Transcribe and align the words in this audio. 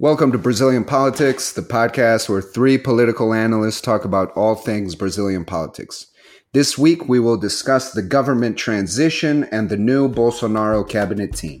Welcome 0.00 0.32
to 0.32 0.38
Brazilian 0.38 0.84
Politics, 0.84 1.52
the 1.52 1.62
podcast 1.62 2.28
where 2.28 2.42
three 2.42 2.78
political 2.78 3.32
analysts 3.32 3.80
talk 3.80 4.04
about 4.04 4.32
all 4.32 4.56
things 4.56 4.96
Brazilian 4.96 5.44
politics. 5.44 6.08
This 6.52 6.76
week, 6.76 7.08
we 7.08 7.20
will 7.20 7.36
discuss 7.36 7.92
the 7.92 8.02
government 8.02 8.58
transition 8.58 9.44
and 9.52 9.68
the 9.68 9.76
new 9.76 10.08
Bolsonaro 10.08 10.86
cabinet 10.86 11.36
team. 11.36 11.60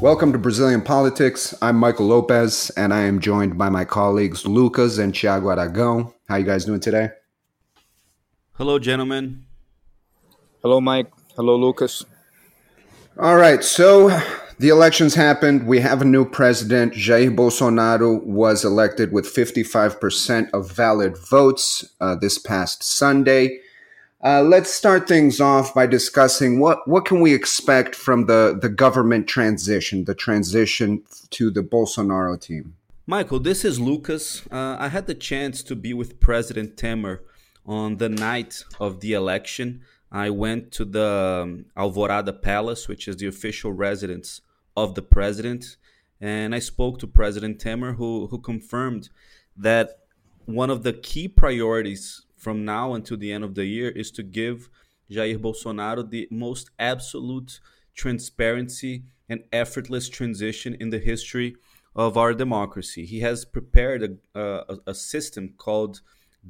Welcome 0.00 0.30
to 0.30 0.38
Brazilian 0.38 0.82
Politics. 0.82 1.52
I'm 1.60 1.74
Michael 1.74 2.06
Lopez, 2.06 2.70
and 2.76 2.94
I 2.94 3.00
am 3.00 3.18
joined 3.18 3.58
by 3.58 3.70
my 3.70 3.84
colleagues 3.84 4.46
Lucas 4.46 4.98
and 4.98 5.12
Thiago 5.12 5.52
Aragão. 5.52 6.14
How 6.28 6.36
you 6.36 6.46
guys 6.46 6.64
doing 6.64 6.78
today? 6.78 7.10
Hello, 8.52 8.78
gentlemen. 8.78 9.46
Hello, 10.62 10.80
Mike. 10.80 11.10
Hello, 11.38 11.54
Lucas. 11.54 12.04
All 13.16 13.36
right, 13.36 13.62
so 13.62 14.08
the 14.58 14.70
elections 14.70 15.14
happened. 15.14 15.68
We 15.68 15.78
have 15.78 16.02
a 16.02 16.04
new 16.04 16.24
president. 16.28 16.94
Jair 16.94 17.32
Bolsonaro 17.32 18.20
was 18.24 18.64
elected 18.64 19.12
with 19.12 19.24
55% 19.24 20.50
of 20.52 20.68
valid 20.68 21.16
votes 21.16 21.94
uh, 22.00 22.16
this 22.16 22.38
past 22.38 22.82
Sunday. 22.82 23.60
Uh, 24.20 24.42
let's 24.42 24.74
start 24.74 25.06
things 25.06 25.40
off 25.40 25.72
by 25.72 25.86
discussing 25.86 26.58
what, 26.58 26.88
what 26.88 27.04
can 27.04 27.20
we 27.20 27.32
expect 27.32 27.94
from 27.94 28.26
the, 28.26 28.58
the 28.60 28.68
government 28.68 29.28
transition, 29.28 30.06
the 30.06 30.16
transition 30.16 31.04
to 31.30 31.52
the 31.52 31.62
Bolsonaro 31.62 32.40
team. 32.40 32.74
Michael, 33.06 33.38
this 33.38 33.64
is 33.64 33.78
Lucas. 33.78 34.44
Uh, 34.50 34.74
I 34.76 34.88
had 34.88 35.06
the 35.06 35.14
chance 35.14 35.62
to 35.62 35.76
be 35.76 35.94
with 35.94 36.18
President 36.18 36.74
Temer 36.74 37.20
on 37.64 37.98
the 37.98 38.08
night 38.08 38.64
of 38.80 38.98
the 38.98 39.12
election. 39.12 39.82
I 40.10 40.30
went 40.30 40.72
to 40.72 40.84
the 40.84 41.42
um, 41.42 41.66
Alvorada 41.76 42.40
Palace, 42.40 42.88
which 42.88 43.08
is 43.08 43.16
the 43.16 43.26
official 43.26 43.72
residence 43.72 44.40
of 44.76 44.94
the 44.94 45.02
president, 45.02 45.76
and 46.20 46.54
I 46.54 46.58
spoke 46.58 46.98
to 47.00 47.06
President 47.06 47.58
Temer, 47.58 47.96
who, 47.96 48.28
who 48.28 48.38
confirmed 48.38 49.10
that 49.56 49.98
one 50.46 50.70
of 50.70 50.82
the 50.82 50.92
key 50.92 51.28
priorities 51.28 52.24
from 52.36 52.64
now 52.64 52.94
until 52.94 53.16
the 53.16 53.32
end 53.32 53.44
of 53.44 53.54
the 53.54 53.66
year 53.66 53.90
is 53.90 54.10
to 54.12 54.22
give 54.22 54.70
Jair 55.10 55.38
Bolsonaro 55.38 56.08
the 56.08 56.28
most 56.30 56.70
absolute 56.78 57.60
transparency 57.94 59.04
and 59.28 59.44
effortless 59.52 60.08
transition 60.08 60.74
in 60.80 60.90
the 60.90 60.98
history 60.98 61.56
of 61.94 62.16
our 62.16 62.32
democracy. 62.32 63.04
He 63.04 63.20
has 63.20 63.44
prepared 63.44 64.18
a, 64.34 64.40
a, 64.40 64.76
a 64.86 64.94
system 64.94 65.54
called 65.58 66.00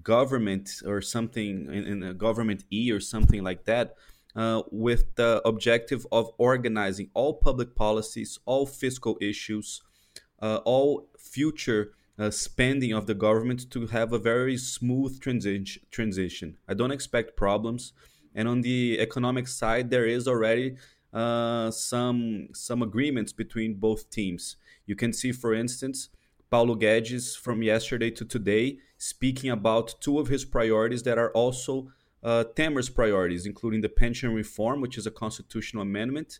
government 0.02 0.82
or 0.86 1.00
something 1.00 1.66
in, 1.72 1.84
in, 1.86 2.02
a 2.02 2.14
government 2.14 2.64
E 2.70 2.90
or 2.90 3.00
something 3.00 3.42
like 3.42 3.64
that. 3.64 3.94
Uh, 4.36 4.62
with 4.70 5.16
the 5.16 5.42
objective 5.44 6.06
of 6.12 6.30
organizing 6.38 7.10
all 7.14 7.34
public 7.34 7.74
policies, 7.74 8.38
all 8.44 8.66
fiscal 8.66 9.16
issues, 9.20 9.82
uh, 10.40 10.60
all 10.64 11.08
future 11.18 11.92
uh, 12.18 12.30
spending 12.30 12.92
of 12.92 13.06
the 13.06 13.14
government 13.14 13.70
to 13.70 13.86
have 13.86 14.12
a 14.12 14.18
very 14.18 14.56
smooth 14.56 15.18
transi- 15.20 15.78
transition. 15.90 16.56
I 16.68 16.74
don't 16.74 16.92
expect 16.92 17.36
problems. 17.36 17.92
And 18.34 18.46
on 18.46 18.60
the 18.60 18.98
economic 19.00 19.48
side, 19.48 19.90
there 19.90 20.06
is 20.06 20.28
already 20.28 20.76
uh, 21.12 21.70
some 21.70 22.48
some 22.52 22.82
agreements 22.82 23.32
between 23.32 23.74
both 23.74 24.10
teams. 24.10 24.56
You 24.86 24.94
can 24.94 25.12
see, 25.12 25.32
for 25.32 25.54
instance, 25.54 26.10
Paulo 26.50 26.74
Guedes 26.74 27.36
from 27.36 27.62
yesterday 27.62 28.10
to 28.10 28.24
today 28.24 28.78
speaking 28.96 29.50
about 29.50 29.94
two 30.00 30.18
of 30.18 30.28
his 30.28 30.44
priorities 30.44 31.02
that 31.02 31.18
are 31.18 31.30
also 31.32 31.88
uh, 32.22 32.44
priorities, 32.94 33.46
including 33.46 33.80
the 33.80 33.88
pension 33.88 34.34
reform, 34.34 34.80
which 34.80 34.98
is 34.98 35.06
a 35.06 35.10
constitutional 35.10 35.82
amendment, 35.82 36.38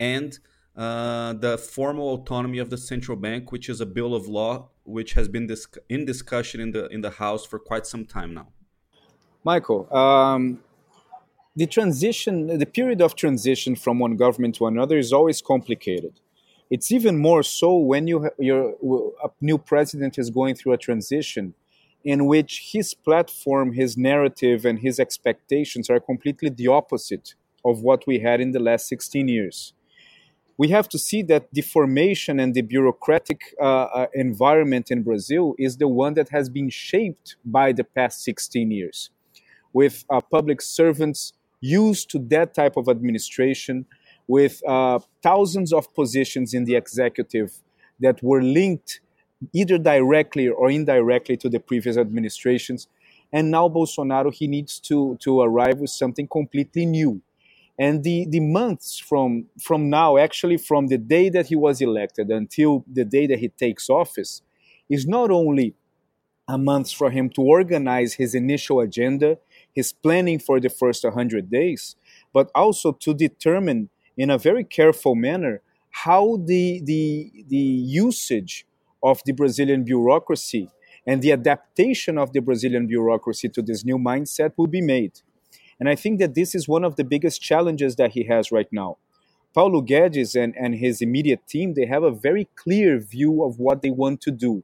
and 0.00 0.38
uh, 0.76 1.34
the 1.34 1.58
formal 1.58 2.14
autonomy 2.14 2.58
of 2.58 2.70
the 2.70 2.78
central 2.78 3.16
bank, 3.16 3.52
which 3.52 3.68
is 3.68 3.80
a 3.80 3.86
bill 3.86 4.14
of 4.14 4.26
law 4.26 4.68
which 4.84 5.12
has 5.12 5.28
been 5.28 5.46
dis- 5.46 5.68
in 5.88 6.04
discussion 6.04 6.60
in 6.60 6.72
the 6.72 6.86
in 6.88 7.02
the 7.02 7.10
House 7.10 7.44
for 7.44 7.58
quite 7.58 7.86
some 7.86 8.04
time 8.04 8.34
now. 8.34 8.48
Michael, 9.44 9.92
um, 9.94 10.60
the 11.54 11.66
transition, 11.66 12.58
the 12.58 12.66
period 12.66 13.00
of 13.02 13.14
transition 13.14 13.76
from 13.76 13.98
one 13.98 14.16
government 14.16 14.54
to 14.56 14.66
another 14.66 14.98
is 14.98 15.12
always 15.12 15.42
complicated. 15.42 16.20
It's 16.70 16.90
even 16.90 17.18
more 17.18 17.42
so 17.42 17.76
when 17.76 18.06
you 18.06 18.30
your 18.38 18.74
a 19.22 19.28
new 19.40 19.58
president 19.58 20.18
is 20.18 20.30
going 20.30 20.54
through 20.54 20.72
a 20.72 20.78
transition 20.78 21.54
in 22.04 22.26
which 22.26 22.70
his 22.72 22.94
platform, 22.94 23.72
his 23.72 23.96
narrative, 23.96 24.64
and 24.64 24.78
his 24.78 24.98
expectations 24.98 25.88
are 25.88 26.00
completely 26.00 26.50
the 26.50 26.66
opposite 26.66 27.34
of 27.64 27.82
what 27.82 28.06
we 28.06 28.18
had 28.18 28.40
in 28.40 28.52
the 28.52 28.58
last 28.58 28.88
16 28.88 29.28
years. 29.28 29.72
We 30.58 30.68
have 30.68 30.88
to 30.90 30.98
see 30.98 31.22
that 31.22 31.48
the 31.52 31.62
formation 31.62 32.38
and 32.38 32.54
the 32.54 32.62
bureaucratic 32.62 33.54
uh, 33.60 33.64
uh, 33.64 34.06
environment 34.14 34.90
in 34.90 35.02
Brazil 35.02 35.54
is 35.58 35.76
the 35.76 35.88
one 35.88 36.14
that 36.14 36.28
has 36.28 36.48
been 36.48 36.70
shaped 36.70 37.36
by 37.44 37.72
the 37.72 37.84
past 37.84 38.22
16 38.22 38.70
years, 38.70 39.10
with 39.72 40.04
uh, 40.10 40.20
public 40.20 40.60
servants 40.60 41.32
used 41.60 42.10
to 42.10 42.18
that 42.18 42.54
type 42.54 42.76
of 42.76 42.88
administration, 42.88 43.86
with 44.26 44.62
uh, 44.66 44.98
thousands 45.22 45.72
of 45.72 45.92
positions 45.94 46.54
in 46.54 46.64
the 46.64 46.74
executive 46.74 47.52
that 48.00 48.22
were 48.22 48.42
linked 48.42 49.00
either 49.52 49.78
directly 49.78 50.48
or 50.48 50.70
indirectly 50.70 51.36
to 51.36 51.48
the 51.48 51.58
previous 51.58 51.96
administrations. 51.96 52.88
And 53.32 53.50
now 53.50 53.68
Bolsonaro, 53.68 54.32
he 54.32 54.46
needs 54.46 54.78
to, 54.80 55.16
to 55.20 55.40
arrive 55.40 55.78
with 55.78 55.90
something 55.90 56.28
completely 56.28 56.86
new 56.86 57.22
and 57.78 58.04
the, 58.04 58.26
the 58.28 58.40
months 58.40 58.98
from, 58.98 59.46
from 59.60 59.88
now, 59.88 60.18
actually 60.18 60.56
from 60.56 60.88
the 60.88 60.98
day 60.98 61.28
that 61.30 61.46
he 61.46 61.56
was 61.56 61.80
elected 61.80 62.28
until 62.30 62.84
the 62.90 63.04
day 63.04 63.26
that 63.26 63.38
he 63.38 63.48
takes 63.48 63.88
office, 63.88 64.42
is 64.88 65.06
not 65.06 65.30
only 65.30 65.74
a 66.46 66.58
month 66.58 66.92
for 66.92 67.10
him 67.10 67.30
to 67.30 67.40
organize 67.40 68.14
his 68.14 68.34
initial 68.34 68.80
agenda, 68.80 69.38
his 69.74 69.92
planning 69.92 70.38
for 70.38 70.60
the 70.60 70.68
first 70.68 71.02
100 71.02 71.50
days, 71.50 71.96
but 72.32 72.50
also 72.54 72.92
to 72.92 73.14
determine 73.14 73.88
in 74.16 74.30
a 74.30 74.38
very 74.38 74.64
careful 74.64 75.14
manner 75.14 75.62
how 75.92 76.38
the, 76.46 76.80
the, 76.84 77.30
the 77.48 77.56
usage 77.56 78.66
of 79.02 79.20
the 79.26 79.32
Brazilian 79.32 79.84
bureaucracy 79.84 80.70
and 81.06 81.20
the 81.22 81.32
adaptation 81.32 82.16
of 82.18 82.32
the 82.32 82.40
Brazilian 82.40 82.86
bureaucracy 82.86 83.48
to 83.48 83.62
this 83.62 83.84
new 83.84 83.98
mindset 83.98 84.52
will 84.56 84.68
be 84.68 84.80
made. 84.80 85.20
And 85.78 85.88
I 85.88 85.96
think 85.96 86.18
that 86.20 86.34
this 86.34 86.54
is 86.54 86.68
one 86.68 86.84
of 86.84 86.96
the 86.96 87.04
biggest 87.04 87.42
challenges 87.42 87.96
that 87.96 88.12
he 88.12 88.24
has 88.24 88.52
right 88.52 88.68
now. 88.72 88.98
Paulo 89.52 89.82
Guedes 89.82 90.40
and, 90.40 90.54
and 90.56 90.76
his 90.76 91.02
immediate 91.02 91.46
team, 91.46 91.74
they 91.74 91.86
have 91.86 92.02
a 92.02 92.10
very 92.10 92.48
clear 92.56 92.98
view 92.98 93.42
of 93.42 93.58
what 93.58 93.82
they 93.82 93.90
want 93.90 94.20
to 94.22 94.30
do. 94.30 94.62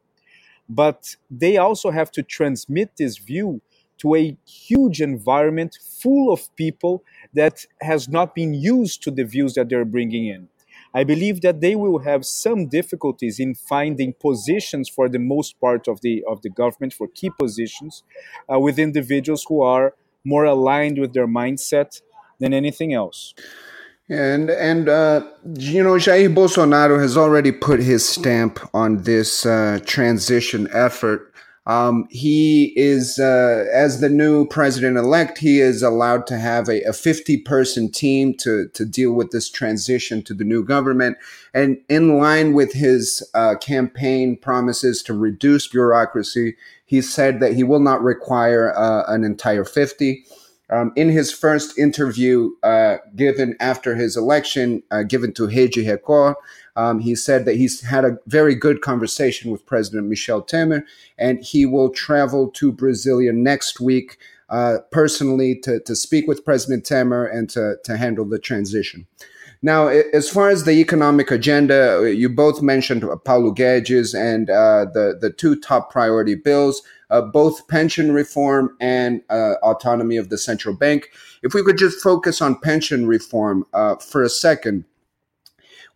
But 0.68 1.16
they 1.30 1.56
also 1.56 1.90
have 1.90 2.10
to 2.12 2.22
transmit 2.22 2.92
this 2.96 3.18
view 3.18 3.60
to 3.98 4.14
a 4.14 4.36
huge 4.46 5.00
environment 5.00 5.76
full 6.00 6.32
of 6.32 6.54
people 6.56 7.02
that 7.34 7.64
has 7.80 8.08
not 8.08 8.34
been 8.34 8.54
used 8.54 9.02
to 9.02 9.10
the 9.10 9.24
views 9.24 9.54
that 9.54 9.68
they're 9.68 9.84
bringing 9.84 10.26
in. 10.26 10.48
I 10.94 11.04
believe 11.04 11.42
that 11.42 11.60
they 11.60 11.76
will 11.76 12.00
have 12.00 12.24
some 12.24 12.66
difficulties 12.66 13.38
in 13.38 13.54
finding 13.54 14.14
positions 14.14 14.88
for 14.88 15.08
the 15.08 15.18
most 15.18 15.60
part 15.60 15.86
of 15.86 16.00
the 16.00 16.24
of 16.26 16.42
the 16.42 16.50
government 16.50 16.94
for 16.94 17.08
key 17.08 17.30
positions 17.30 18.02
uh, 18.52 18.58
with 18.58 18.78
individuals 18.78 19.44
who 19.48 19.60
are 19.60 19.94
more 20.24 20.44
aligned 20.44 20.98
with 20.98 21.12
their 21.12 21.26
mindset 21.26 22.00
than 22.40 22.54
anything 22.54 22.94
else. 22.94 23.34
And 24.08 24.48
and 24.48 24.88
uh, 24.88 25.22
you 25.54 25.82
know 25.82 25.94
Jair 25.94 26.34
Bolsonaro 26.34 26.98
has 26.98 27.16
already 27.16 27.52
put 27.52 27.80
his 27.80 28.08
stamp 28.08 28.58
on 28.72 29.02
this 29.02 29.44
uh, 29.44 29.80
transition 29.84 30.68
effort. 30.72 31.34
Um, 31.68 32.08
he 32.10 32.72
is, 32.76 33.18
uh, 33.18 33.66
as 33.70 34.00
the 34.00 34.08
new 34.08 34.46
president 34.46 34.96
elect, 34.96 35.36
he 35.36 35.60
is 35.60 35.82
allowed 35.82 36.26
to 36.28 36.38
have 36.38 36.66
a, 36.66 36.80
a 36.84 36.94
50 36.94 37.42
person 37.42 37.92
team 37.92 38.32
to, 38.38 38.68
to 38.68 38.86
deal 38.86 39.12
with 39.12 39.32
this 39.32 39.50
transition 39.50 40.22
to 40.22 40.34
the 40.34 40.44
new 40.44 40.64
government. 40.64 41.18
And 41.52 41.76
in 41.90 42.16
line 42.18 42.54
with 42.54 42.72
his 42.72 43.22
uh, 43.34 43.56
campaign 43.56 44.38
promises 44.38 45.02
to 45.04 45.14
reduce 45.14 45.68
bureaucracy, 45.68 46.56
he 46.86 47.02
said 47.02 47.38
that 47.40 47.52
he 47.52 47.64
will 47.64 47.80
not 47.80 48.02
require 48.02 48.74
uh, 48.74 49.04
an 49.06 49.22
entire 49.22 49.66
50. 49.66 50.24
Um, 50.70 50.92
in 50.96 51.10
his 51.10 51.32
first 51.32 51.78
interview 51.78 52.50
uh, 52.62 52.96
given 53.14 53.56
after 53.60 53.94
his 53.94 54.16
election, 54.16 54.82
uh, 54.90 55.02
given 55.02 55.34
to 55.34 55.46
Rede 55.46 55.86
Record, 55.86 56.36
um, 56.78 57.00
he 57.00 57.16
said 57.16 57.44
that 57.44 57.56
he's 57.56 57.80
had 57.80 58.04
a 58.04 58.18
very 58.28 58.54
good 58.54 58.82
conversation 58.82 59.50
with 59.50 59.66
President 59.66 60.06
Michel 60.06 60.40
Temer, 60.40 60.84
and 61.18 61.44
he 61.44 61.66
will 61.66 61.90
travel 61.90 62.48
to 62.52 62.72
Brasilia 62.72 63.34
next 63.34 63.80
week 63.80 64.16
uh, 64.48 64.78
personally 64.92 65.58
to, 65.64 65.80
to 65.80 65.96
speak 65.96 66.28
with 66.28 66.44
President 66.44 66.84
Temer 66.84 67.28
and 67.34 67.50
to, 67.50 67.78
to 67.82 67.96
handle 67.96 68.24
the 68.24 68.38
transition. 68.38 69.08
Now, 69.60 69.88
as 69.88 70.30
far 70.30 70.50
as 70.50 70.62
the 70.62 70.70
economic 70.70 71.32
agenda, 71.32 72.14
you 72.16 72.28
both 72.28 72.62
mentioned 72.62 73.02
Paulo 73.24 73.52
Guedes 73.52 74.14
and 74.14 74.48
uh, 74.48 74.86
the 74.94 75.18
the 75.20 75.30
two 75.30 75.58
top 75.58 75.90
priority 75.90 76.36
bills, 76.36 76.80
uh, 77.10 77.22
both 77.22 77.66
pension 77.66 78.12
reform 78.12 78.76
and 78.80 79.20
uh, 79.30 79.54
autonomy 79.64 80.16
of 80.16 80.28
the 80.28 80.38
central 80.38 80.76
bank. 80.76 81.10
If 81.42 81.54
we 81.54 81.64
could 81.64 81.76
just 81.76 82.00
focus 82.00 82.40
on 82.40 82.60
pension 82.60 83.08
reform 83.08 83.66
uh, 83.72 83.96
for 83.96 84.22
a 84.22 84.28
second, 84.28 84.84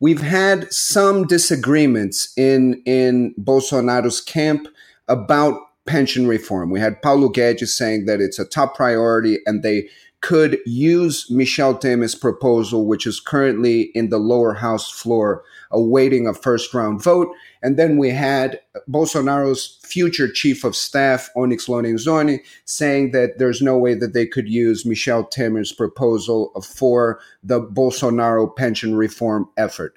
we've 0.03 0.21
had 0.21 0.71
some 0.73 1.27
disagreements 1.27 2.33
in 2.37 2.83
in 2.85 3.35
Bolsonaro's 3.39 4.21
camp 4.21 4.67
about 5.09 5.59
pension 5.87 6.27
reform. 6.27 6.71
We 6.71 6.81
had 6.81 7.01
Paulo 7.01 7.29
Guedes 7.29 7.69
saying 7.69 8.07
that 8.07 8.21
it's 8.21 8.39
a 8.39 8.45
top 8.45 8.77
priority 8.77 9.39
and 9.47 9.63
they 9.63 9.89
could 10.23 10.61
use 10.65 11.29
Michel 11.31 11.77
Temer's 11.77 12.15
proposal, 12.15 12.87
which 12.87 13.07
is 13.07 13.21
currently 13.21 13.91
in 13.93 14.09
the 14.09 14.19
lower 14.19 14.55
house 14.55 14.89
floor, 14.89 15.43
awaiting 15.73 16.27
a 16.27 16.33
first 16.33 16.73
round 16.73 17.03
vote. 17.03 17.29
And 17.61 17.77
then 17.77 17.99
we 17.99 18.11
had 18.11 18.61
Bolsonaro's 18.89 19.81
future 19.83 20.31
chief 20.31 20.65
of 20.65 20.77
staff, 20.77 21.29
Onyx 21.37 21.67
Lorenzoni, 21.67 22.39
saying 22.65 23.11
that 23.11 23.39
there's 23.39 23.61
no 23.61 23.77
way 23.77 23.95
that 23.95 24.15
they 24.15 24.25
could 24.27 24.49
use 24.49 24.87
Michel 24.87 25.25
Temer's 25.25 25.73
proposal 25.73 26.53
for 26.63 27.21
the 27.43 27.61
Bolsonaro 27.61 28.55
pension 28.57 28.95
reform 28.95 29.49
effort. 29.57 29.95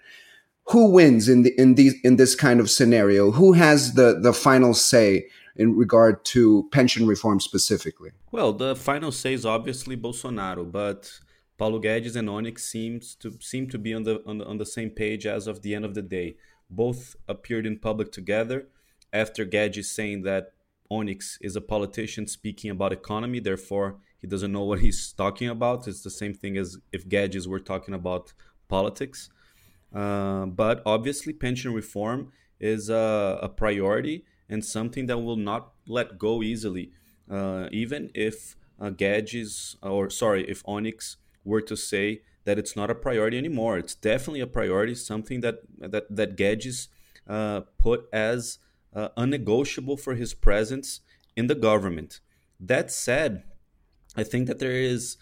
Who 0.70 0.90
wins 0.90 1.30
in 1.30 1.44
the, 1.44 1.54
in 1.60 1.76
these 1.76 1.94
in 2.04 2.16
this 2.16 2.34
kind 2.34 2.60
of 2.60 2.72
scenario? 2.72 3.30
Who 3.30 3.54
has 3.54 3.94
the 3.94 4.20
the 4.20 4.34
final 4.34 4.74
say 4.74 5.28
in 5.56 5.76
regard 5.76 6.24
to 6.26 6.68
pension 6.72 7.08
reform 7.08 7.40
specifically? 7.40 8.12
Well, 8.32 8.54
the 8.54 8.76
final 8.76 9.12
say 9.12 9.34
is 9.34 9.46
obviously 9.46 9.96
Bolsonaro, 9.96 10.70
but 10.70 11.12
Paulo 11.58 11.80
Guedes 11.80 12.16
and 12.16 12.30
Onyx 12.30 12.66
seems 12.66 13.16
to 13.16 13.38
seem 13.40 13.68
to 13.70 13.78
be 13.78 13.94
on 13.94 14.04
the, 14.04 14.22
on 14.26 14.40
the 14.40 14.46
on 14.46 14.58
the 14.58 14.66
same 14.66 14.90
page 14.90 15.26
as 15.26 15.48
of 15.48 15.62
the 15.62 15.74
end 15.74 15.86
of 15.86 15.94
the 15.96 16.02
day. 16.02 16.36
Both 16.70 17.16
appeared 17.28 17.66
in 17.66 17.80
public 17.80 18.12
together 18.12 18.68
after 19.14 19.46
Guedes 19.46 19.86
saying 19.86 20.24
that 20.24 20.52
Onyx 20.90 21.38
is 21.42 21.56
a 21.56 21.62
politician 21.62 22.28
speaking 22.28 22.70
about 22.72 22.92
economy, 22.92 23.40
therefore 23.40 23.98
he 24.20 24.28
doesn't 24.28 24.52
know 24.52 24.64
what 24.64 24.80
he's 24.80 25.14
talking 25.14 25.50
about. 25.50 25.88
It's 25.88 26.02
the 26.02 26.10
same 26.10 26.34
thing 26.34 26.58
as 26.58 26.78
if 26.92 27.08
Guedes 27.08 27.48
were 27.48 27.60
talking 27.60 27.94
about 27.94 28.34
politics. 28.68 29.30
Uh, 29.94 30.46
but 30.48 30.82
obviously, 30.86 31.32
pension 31.32 31.74
reform 31.74 32.32
is 32.60 32.90
a, 32.90 33.40
a 33.42 33.48
priority 33.48 34.26
and 34.50 34.64
something 34.64 35.08
that 35.08 35.20
will 35.20 35.38
not 35.38 35.74
let 35.88 36.18
go 36.18 36.44
easily, 36.44 36.92
uh, 37.30 37.68
even 37.72 38.12
if 38.14 38.56
uh, 38.80 38.90
Guedes 38.90 39.76
or 39.82 40.10
sorry, 40.10 40.44
if 40.50 40.64
Onyx 40.66 41.18
were 41.44 41.62
to 41.62 41.76
say 41.76 42.22
that 42.44 42.60
it's 42.60 42.76
not 42.76 42.92
a 42.92 42.96
priority 42.96 43.38
anymore. 43.38 43.78
It's 43.78 43.96
definitely 43.96 44.42
a 44.42 44.48
priority, 44.48 44.96
something 44.96 45.42
that 45.42 45.60
that 45.80 46.16
that 46.16 46.38
Guedes 46.38 46.88
uh, 47.28 47.62
put 47.78 48.08
as 48.14 48.60
uh, 48.94 49.10
unnegotiable 49.18 49.98
for 49.98 50.16
his 50.16 50.34
presence 50.34 51.02
in 51.36 51.48
the 51.48 51.56
government. 51.56 52.20
That 52.60 52.92
said, 52.92 53.44
I 54.16 54.24
think 54.24 54.48
that 54.48 54.60
there 54.60 54.72
is 54.72 55.18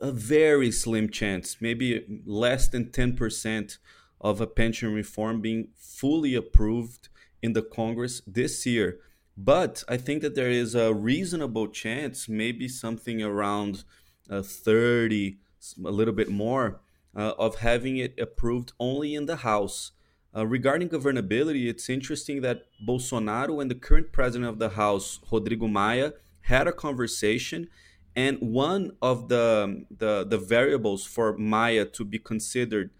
a 0.00 0.12
very 0.12 0.70
slim 0.70 1.08
chance, 1.08 1.56
maybe 1.60 2.22
less 2.24 2.68
than 2.68 2.92
ten 2.92 3.16
percent, 3.16 3.78
of 4.20 4.40
a 4.40 4.46
pension 4.46 4.92
reform 4.92 5.40
being 5.40 5.68
fully 5.76 6.34
approved 6.34 7.08
in 7.42 7.52
the 7.52 7.62
Congress 7.62 8.22
this 8.26 8.66
year. 8.66 8.98
But 9.36 9.84
I 9.88 9.96
think 9.96 10.22
that 10.22 10.34
there 10.34 10.50
is 10.50 10.74
a 10.74 10.92
reasonable 10.92 11.68
chance, 11.68 12.28
maybe 12.28 12.66
something 12.68 13.22
around 13.22 13.84
uh, 14.28 14.42
30, 14.42 15.38
a 15.84 15.90
little 15.90 16.14
bit 16.14 16.28
more, 16.28 16.80
uh, 17.16 17.34
of 17.38 17.60
having 17.60 17.98
it 17.98 18.18
approved 18.18 18.72
only 18.80 19.14
in 19.14 19.26
the 19.26 19.36
House. 19.36 19.92
Uh, 20.36 20.46
regarding 20.46 20.88
governability, 20.88 21.68
it's 21.68 21.88
interesting 21.88 22.42
that 22.42 22.64
Bolsonaro 22.86 23.62
and 23.62 23.70
the 23.70 23.74
current 23.74 24.12
president 24.12 24.50
of 24.50 24.58
the 24.58 24.70
House, 24.70 25.20
Rodrigo 25.30 25.68
Maia, 25.68 26.12
had 26.42 26.66
a 26.66 26.72
conversation, 26.72 27.68
and 28.16 28.38
one 28.40 28.92
of 29.00 29.28
the, 29.28 29.84
the, 29.96 30.26
the 30.28 30.38
variables 30.38 31.04
for 31.04 31.36
Maia 31.36 31.84
to 31.84 32.04
be 32.04 32.18
considered 32.18 32.90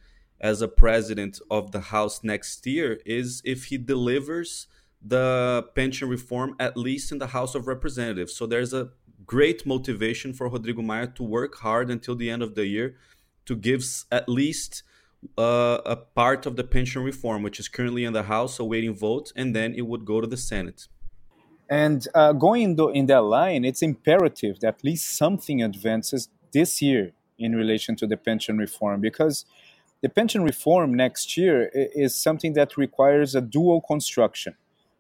as 0.40 0.62
a 0.62 0.69
president 0.69 1.40
of 1.50 1.73
the 1.73 1.81
House 1.81 2.23
next 2.23 2.67
year 2.67 3.00
is 3.05 3.43
if 3.44 3.64
he 3.67 3.79
delivers 3.79 4.67
the 5.02 5.64
pension 5.75 6.08
reform 6.08 6.55
at 6.58 6.76
least 6.76 7.12
in 7.12 7.19
the 7.19 7.29
House 7.29 7.55
of 7.55 7.67
Representatives. 7.67 8.35
So 8.35 8.46
there's 8.46 8.73
a 8.73 8.90
great 9.26 9.67
motivation 9.67 10.32
for 10.32 10.49
Rodrigo 10.49 10.82
Maia 10.82 11.06
to 11.06 11.23
work 11.23 11.56
hard 11.56 11.90
until 11.90 12.17
the 12.17 12.31
end 12.31 12.43
of 12.43 12.55
the 12.55 12.67
year 12.67 12.96
to 13.46 13.56
give 13.56 13.85
at 14.11 14.29
least 14.29 14.82
uh, 15.37 15.79
a 15.85 15.96
part 15.96 16.46
of 16.46 16.56
the 16.56 16.64
pension 16.64 17.02
reform, 17.02 17.43
which 17.43 17.58
is 17.58 17.69
currently 17.69 18.05
in 18.05 18.12
the 18.12 18.25
House 18.25 18.58
awaiting 18.58 18.94
vote, 18.94 19.32
and 19.35 19.55
then 19.55 19.75
it 19.75 19.87
would 19.87 20.05
go 20.05 20.20
to 20.20 20.26
the 20.26 20.37
Senate. 20.37 20.88
And 21.69 22.06
uh, 22.14 22.32
going 22.32 22.79
in 22.94 23.06
that 23.06 23.23
line, 23.23 23.64
it's 23.64 23.82
imperative 23.82 24.61
that 24.61 24.76
at 24.76 24.85
least 24.85 25.17
something 25.17 25.62
advances 25.62 26.29
this 26.52 26.81
year 26.81 27.12
in 27.38 27.55
relation 27.55 27.94
to 27.96 28.06
the 28.06 28.17
pension 28.17 28.58
reform 28.58 29.00
because 29.00 29.44
the 30.00 30.09
pension 30.09 30.43
reform 30.43 30.95
next 30.95 31.37
year 31.37 31.71
is 31.75 32.15
something 32.15 32.53
that 32.53 32.77
requires 32.77 33.35
a 33.35 33.41
dual 33.41 33.81
construction. 33.81 34.55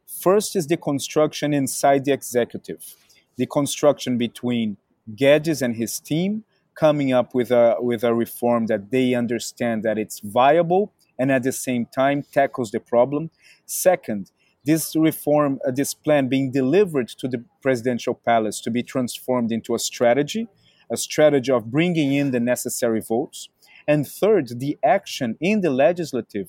First 0.06 0.56
is 0.56 0.66
the 0.66 0.76
construction 0.76 1.54
inside 1.54 2.04
the 2.04 2.12
executive, 2.12 2.96
the 3.36 3.46
construction 3.46 4.18
between 4.18 4.76
Guedes 5.14 5.62
and 5.62 5.76
his 5.76 6.00
team 6.00 6.44
coming 6.74 7.12
up 7.12 7.34
with 7.34 7.50
a 7.50 7.76
with 7.78 8.02
a 8.02 8.14
reform 8.14 8.66
that 8.66 8.90
they 8.90 9.14
understand 9.14 9.82
that 9.82 9.98
it's 9.98 10.20
viable 10.20 10.92
and 11.18 11.30
at 11.30 11.42
the 11.42 11.52
same 11.52 11.86
time 11.86 12.24
tackles 12.32 12.70
the 12.70 12.80
problem. 12.80 13.30
Second, 13.66 14.30
this 14.64 14.94
reform, 14.96 15.60
uh, 15.66 15.70
this 15.70 15.94
plan 15.94 16.28
being 16.28 16.50
delivered 16.50 17.08
to 17.08 17.28
the 17.28 17.44
presidential 17.62 18.14
palace 18.14 18.60
to 18.60 18.70
be 18.70 18.82
transformed 18.82 19.50
into 19.50 19.74
a 19.74 19.78
strategy, 19.78 20.48
a 20.90 20.96
strategy 20.96 21.52
of 21.52 21.70
bringing 21.70 22.12
in 22.12 22.30
the 22.30 22.40
necessary 22.40 23.00
votes 23.00 23.48
and 23.88 24.06
third, 24.06 24.60
the 24.60 24.78
action 24.84 25.36
in 25.40 25.62
the 25.62 25.70
legislative 25.70 26.48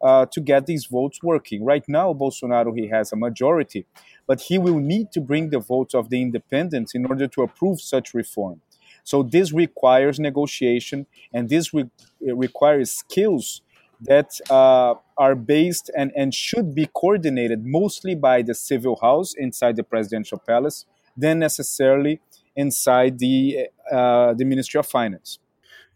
uh, 0.00 0.26
to 0.34 0.40
get 0.40 0.66
these 0.66 0.86
votes 0.86 1.18
working. 1.22 1.64
Right 1.64 1.86
now, 1.88 2.12
Bolsonaro 2.14 2.72
he 2.80 2.88
has 2.88 3.12
a 3.12 3.16
majority, 3.16 3.86
but 4.26 4.40
he 4.48 4.56
will 4.58 4.80
need 4.80 5.12
to 5.12 5.20
bring 5.20 5.50
the 5.50 5.58
votes 5.58 5.94
of 5.94 6.08
the 6.10 6.20
independents 6.22 6.94
in 6.94 7.06
order 7.06 7.26
to 7.28 7.42
approve 7.42 7.80
such 7.80 8.14
reform. 8.14 8.60
So 9.04 9.22
this 9.22 9.52
requires 9.52 10.18
negotiation, 10.18 11.06
and 11.32 11.48
this 11.48 11.72
re- 11.72 11.90
requires 12.20 12.92
skills 12.92 13.62
that 14.00 14.30
uh, 14.50 14.94
are 15.16 15.34
based 15.34 15.90
and, 15.96 16.12
and 16.14 16.32
should 16.32 16.74
be 16.74 16.86
coordinated 16.94 17.60
mostly 17.64 18.14
by 18.14 18.42
the 18.42 18.54
civil 18.54 18.96
house 19.02 19.34
inside 19.36 19.76
the 19.76 19.82
presidential 19.82 20.38
palace, 20.38 20.86
than 21.16 21.38
necessarily 21.40 22.20
inside 22.54 23.18
the 23.18 23.68
uh, 23.90 24.34
the 24.34 24.44
Ministry 24.44 24.78
of 24.78 24.86
Finance. 24.86 25.38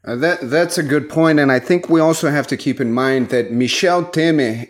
Uh, 0.04 0.16
that 0.16 0.50
that's 0.50 0.78
a 0.78 0.82
good 0.82 1.08
point, 1.08 1.38
and 1.38 1.52
I 1.52 1.60
think 1.60 1.88
we 1.88 2.00
also 2.00 2.30
have 2.30 2.46
to 2.48 2.56
keep 2.56 2.80
in 2.80 2.92
mind 2.92 3.28
that 3.28 3.52
Michel 3.52 4.04
Temer 4.04 4.68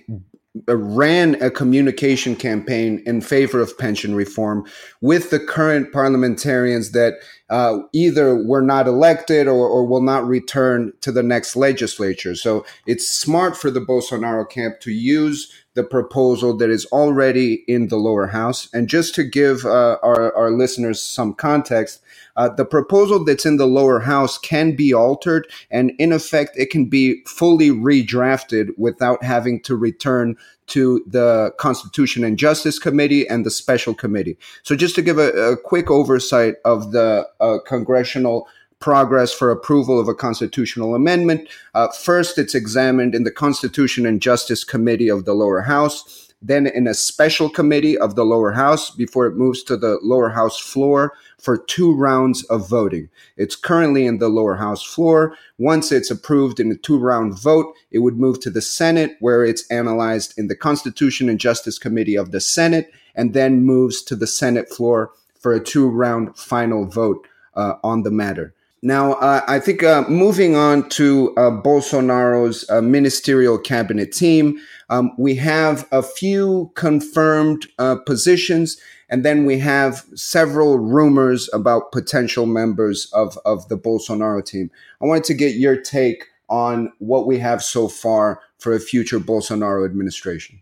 uh, 0.68 0.76
ran 0.76 1.40
a 1.42 1.50
communication 1.50 2.36
campaign 2.36 3.02
in 3.06 3.22
favor 3.22 3.58
of 3.62 3.78
pension 3.78 4.14
reform 4.14 4.66
with 5.00 5.30
the 5.30 5.40
current 5.40 5.90
parliamentarians 5.90 6.90
that 6.90 7.14
uh, 7.48 7.78
either 7.94 8.34
were 8.44 8.60
not 8.60 8.86
elected 8.86 9.48
or, 9.48 9.66
or, 9.66 9.86
will 9.86 10.02
not 10.02 10.26
return 10.26 10.92
to 11.00 11.10
the 11.10 11.22
next 11.22 11.56
legislature. 11.56 12.34
So 12.34 12.66
it's 12.86 13.08
smart 13.08 13.56
for 13.56 13.70
the 13.70 13.80
Bolsonaro 13.80 14.48
camp 14.48 14.80
to 14.80 14.90
use 14.90 15.50
the 15.74 15.82
proposal 15.82 16.56
that 16.58 16.70
is 16.70 16.84
already 16.86 17.64
in 17.66 17.88
the 17.88 17.96
lower 17.96 18.26
house. 18.26 18.68
And 18.74 18.88
just 18.88 19.14
to 19.14 19.24
give 19.24 19.64
uh, 19.64 19.98
our, 20.02 20.34
our 20.36 20.50
listeners 20.50 21.02
some 21.02 21.34
context, 21.34 22.00
uh, 22.36 22.48
the 22.48 22.64
proposal 22.64 23.24
that's 23.24 23.46
in 23.46 23.56
the 23.56 23.66
lower 23.66 24.00
house 24.00 24.38
can 24.38 24.74
be 24.74 24.92
altered, 24.92 25.46
and 25.70 25.92
in 25.98 26.12
effect, 26.12 26.56
it 26.56 26.70
can 26.70 26.86
be 26.86 27.22
fully 27.24 27.70
redrafted 27.70 28.68
without 28.78 29.22
having 29.22 29.60
to 29.62 29.76
return 29.76 30.36
to 30.68 31.04
the 31.06 31.52
Constitution 31.58 32.24
and 32.24 32.38
Justice 32.38 32.78
Committee 32.78 33.28
and 33.28 33.44
the 33.44 33.50
Special 33.50 33.94
Committee. 33.94 34.38
So, 34.62 34.74
just 34.74 34.94
to 34.94 35.02
give 35.02 35.18
a, 35.18 35.30
a 35.32 35.56
quick 35.56 35.90
oversight 35.90 36.54
of 36.64 36.92
the 36.92 37.28
uh, 37.40 37.58
congressional 37.66 38.48
progress 38.82 39.32
for 39.32 39.50
approval 39.50 39.98
of 39.98 40.08
a 40.08 40.14
constitutional 40.14 40.94
amendment. 40.94 41.48
Uh, 41.72 41.88
first, 41.88 42.36
it's 42.36 42.54
examined 42.54 43.14
in 43.14 43.24
the 43.24 43.30
Constitution 43.30 44.04
and 44.04 44.20
Justice 44.20 44.64
Committee 44.64 45.08
of 45.08 45.24
the 45.24 45.32
lower 45.32 45.62
house, 45.62 46.34
then 46.42 46.66
in 46.66 46.88
a 46.88 46.92
special 46.92 47.48
committee 47.48 47.96
of 47.96 48.16
the 48.16 48.24
lower 48.24 48.50
house 48.50 48.90
before 48.90 49.26
it 49.26 49.36
moves 49.36 49.62
to 49.62 49.76
the 49.76 49.98
lower 50.02 50.30
house 50.30 50.58
floor 50.58 51.12
for 51.38 51.56
two 51.56 51.94
rounds 51.94 52.42
of 52.44 52.68
voting. 52.68 53.08
It's 53.36 53.56
currently 53.56 54.04
in 54.04 54.18
the 54.18 54.28
lower 54.28 54.56
house 54.56 54.82
floor. 54.82 55.36
Once 55.58 55.92
it's 55.92 56.10
approved 56.10 56.58
in 56.58 56.72
a 56.72 56.76
two 56.76 56.98
round 56.98 57.38
vote, 57.38 57.72
it 57.92 58.00
would 58.00 58.18
move 58.18 58.40
to 58.40 58.50
the 58.50 58.60
Senate 58.60 59.16
where 59.20 59.44
it's 59.44 59.70
analyzed 59.70 60.34
in 60.36 60.48
the 60.48 60.56
Constitution 60.56 61.28
and 61.28 61.38
Justice 61.38 61.78
Committee 61.78 62.16
of 62.16 62.32
the 62.32 62.40
Senate 62.40 62.90
and 63.14 63.32
then 63.32 63.64
moves 63.64 64.02
to 64.02 64.16
the 64.16 64.26
Senate 64.26 64.68
floor 64.68 65.12
for 65.38 65.52
a 65.52 65.62
two 65.62 65.88
round 65.88 66.36
final 66.36 66.84
vote 66.86 67.26
uh, 67.54 67.74
on 67.84 68.02
the 68.02 68.10
matter. 68.10 68.54
Now, 68.84 69.12
uh, 69.14 69.42
I 69.46 69.60
think 69.60 69.84
uh, 69.84 70.04
moving 70.08 70.56
on 70.56 70.88
to 70.90 71.32
uh, 71.36 71.50
Bolsonaro's 71.50 72.68
uh, 72.68 72.82
ministerial 72.82 73.56
cabinet 73.56 74.10
team, 74.10 74.58
um, 74.90 75.12
we 75.16 75.36
have 75.36 75.86
a 75.92 76.02
few 76.02 76.72
confirmed 76.74 77.66
uh, 77.78 77.96
positions, 78.04 78.76
and 79.08 79.24
then 79.24 79.46
we 79.46 79.60
have 79.60 80.04
several 80.16 80.80
rumors 80.80 81.48
about 81.52 81.92
potential 81.92 82.44
members 82.44 83.06
of, 83.12 83.38
of 83.44 83.68
the 83.68 83.78
Bolsonaro 83.78 84.44
team. 84.44 84.68
I 85.00 85.06
wanted 85.06 85.24
to 85.24 85.34
get 85.34 85.54
your 85.54 85.76
take 85.76 86.26
on 86.48 86.92
what 86.98 87.24
we 87.24 87.38
have 87.38 87.62
so 87.62 87.86
far 87.86 88.40
for 88.58 88.74
a 88.74 88.80
future 88.80 89.20
Bolsonaro 89.20 89.84
administration. 89.84 90.60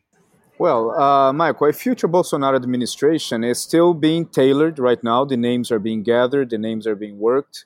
Well, 0.59 0.91
uh, 0.91 1.33
Michael, 1.33 1.69
a 1.69 1.73
future 1.73 2.07
Bolsonaro 2.07 2.57
administration 2.57 3.45
is 3.45 3.59
still 3.59 3.95
being 3.95 4.27
tailored 4.27 4.79
right 4.79 5.03
now. 5.03 5.25
The 5.25 5.39
names 5.39 5.71
are 5.71 5.79
being 5.79 6.03
gathered, 6.03 6.51
the 6.51 6.59
names 6.59 6.87
are 6.87 6.95
being 6.95 7.19
worked. 7.19 7.65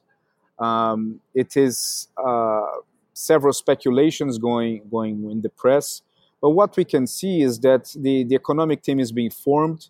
Um, 0.58 1.20
it 1.34 1.56
is 1.56 2.08
uh, 2.16 2.66
several 3.12 3.52
speculations 3.52 4.38
going 4.38 4.82
going 4.90 5.30
in 5.30 5.40
the 5.42 5.48
press, 5.48 6.02
but 6.40 6.50
what 6.50 6.76
we 6.76 6.84
can 6.84 7.06
see 7.06 7.42
is 7.42 7.58
that 7.60 7.92
the, 7.96 8.24
the 8.24 8.34
economic 8.34 8.82
team 8.82 9.00
is 9.00 9.12
being 9.12 9.30
formed. 9.30 9.88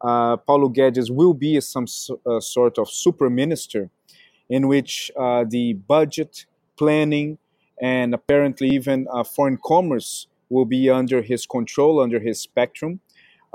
Uh, 0.00 0.36
Paulo 0.36 0.68
Guedes 0.68 1.10
will 1.10 1.34
be 1.34 1.60
some 1.60 1.86
uh, 2.26 2.40
sort 2.40 2.78
of 2.78 2.88
super 2.90 3.28
minister, 3.28 3.90
in 4.48 4.68
which 4.68 5.10
uh, 5.18 5.44
the 5.48 5.72
budget, 5.72 6.46
planning, 6.76 7.38
and 7.80 8.14
apparently 8.14 8.68
even 8.68 9.06
uh, 9.12 9.24
foreign 9.24 9.58
commerce 9.64 10.26
will 10.48 10.64
be 10.64 10.88
under 10.88 11.22
his 11.22 11.46
control, 11.46 12.00
under 12.00 12.20
his 12.20 12.40
spectrum. 12.40 13.00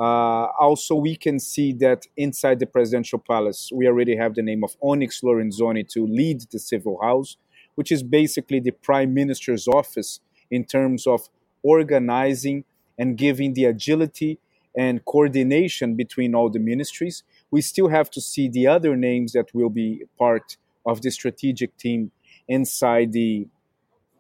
Uh, 0.02 0.48
also, 0.60 0.96
we 0.96 1.16
can 1.16 1.40
see 1.40 1.72
that 1.74 2.08
inside 2.18 2.58
the 2.60 2.66
presidential 2.66 3.20
palace, 3.20 3.70
we 3.72 3.86
already 3.86 4.16
have 4.16 4.34
the 4.34 4.42
name 4.42 4.64
of 4.64 4.76
Onyx 4.82 5.22
Lorenzoni 5.22 5.88
to 5.90 6.08
lead 6.08 6.42
the 6.50 6.58
civil 6.58 6.98
house, 7.04 7.38
which 7.76 7.92
is 7.92 8.02
basically 8.02 8.60
the 8.60 8.72
prime 8.72 9.14
minister's 9.14 9.68
office 9.68 10.20
in 10.50 10.66
terms 10.66 11.06
of 11.06 11.30
organizing 11.62 12.64
and 12.98 13.16
giving 13.16 13.54
the 13.54 13.66
agility 13.66 14.40
and 14.76 15.06
coordination 15.06 15.96
between 15.96 16.34
all 16.34 16.50
the 16.50 16.58
ministries. 16.60 17.22
We 17.52 17.62
still 17.62 17.90
have 17.90 18.10
to 18.12 18.22
see 18.22 18.50
the 18.50 18.66
other 18.66 18.96
names 18.96 19.34
that 19.34 19.54
will 19.54 19.70
be 19.70 20.06
part 20.18 20.58
of 20.84 21.04
the 21.04 21.12
strategic 21.12 21.78
team 21.78 22.12
inside 22.48 23.14
the 23.14 23.48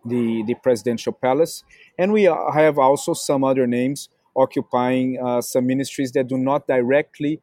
the, 0.04 0.44
the 0.48 0.56
presidential 0.56 1.14
palace. 1.14 1.64
And 1.98 2.12
we 2.12 2.24
have 2.24 2.80
also 2.80 3.14
some 3.14 3.44
other 3.44 3.68
names 3.68 4.10
occupying 4.36 5.20
uh, 5.24 5.42
some 5.42 5.66
ministries 5.68 6.12
that 6.14 6.28
do 6.28 6.38
not 6.38 6.68
directly 6.68 7.42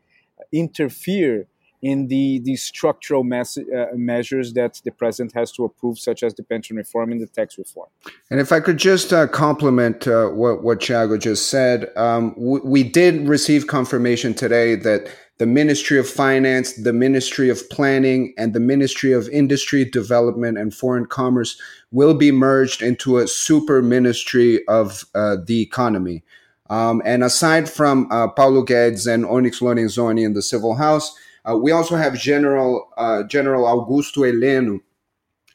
interfere 0.53 1.47
in 1.81 2.09
the, 2.09 2.41
the 2.41 2.57
structural 2.57 3.21
uh, 3.23 3.87
measures 3.95 4.53
that 4.55 4.81
the 4.85 4.91
president 4.91 5.33
has 5.35 5.53
to 5.53 5.65
approve, 5.65 5.99
such 5.99 6.23
as 6.23 6.35
the 6.35 6.43
pension 6.43 6.77
reform 6.77 7.13
and 7.13 7.21
the 7.21 7.27
tax 7.27 7.57
reform. 7.57 7.89
And 8.31 8.41
if 8.41 8.51
I 8.51 8.61
could 8.61 8.79
just 8.79 9.13
uh, 9.13 9.29
compliment 9.29 10.09
uh, 10.09 10.29
what, 10.29 10.63
what 10.63 10.81
Thiago 10.81 11.21
just 11.21 11.49
said, 11.49 11.91
um, 11.97 12.31
w- 12.31 12.65
we 12.65 12.83
did 12.83 13.29
receive 13.29 13.69
confirmation 13.69 14.35
today 14.35 14.75
that 14.75 15.09
the 15.39 15.47
Ministry 15.47 16.01
of 16.01 16.09
Finance, 16.09 16.73
the 16.73 16.93
Ministry 16.93 17.49
of 17.49 17.69
Planning, 17.71 18.35
and 18.37 18.55
the 18.55 18.61
Ministry 18.61 19.13
of 19.13 19.29
Industry, 19.29 19.85
Development, 19.85 20.59
and 20.59 20.75
Foreign 20.75 21.07
Commerce 21.07 21.61
will 21.93 22.15
be 22.15 22.33
merged 22.33 22.83
into 22.83 23.19
a 23.19 23.29
super 23.29 23.81
ministry 23.83 24.67
of 24.67 25.05
uh, 25.15 25.37
the 25.47 25.63
economy. 25.63 26.25
Um, 26.71 27.03
and 27.05 27.25
aside 27.25 27.71
from 27.71 28.09
uh, 28.11 28.29
Paulo 28.29 28.65
Guedes 28.65 29.13
and 29.13 29.25
Onyx 29.25 29.61
Lorenzoni 29.61 30.25
in 30.25 30.35
the 30.35 30.43
Civil 30.43 30.75
House, 30.75 31.15
uh, 31.49 31.57
we 31.57 31.73
also 31.73 31.97
have 31.97 32.19
General 32.19 32.89
uh, 32.97 33.23
General 33.23 33.65
Augusto 33.65 34.31
Heleno 34.31 34.81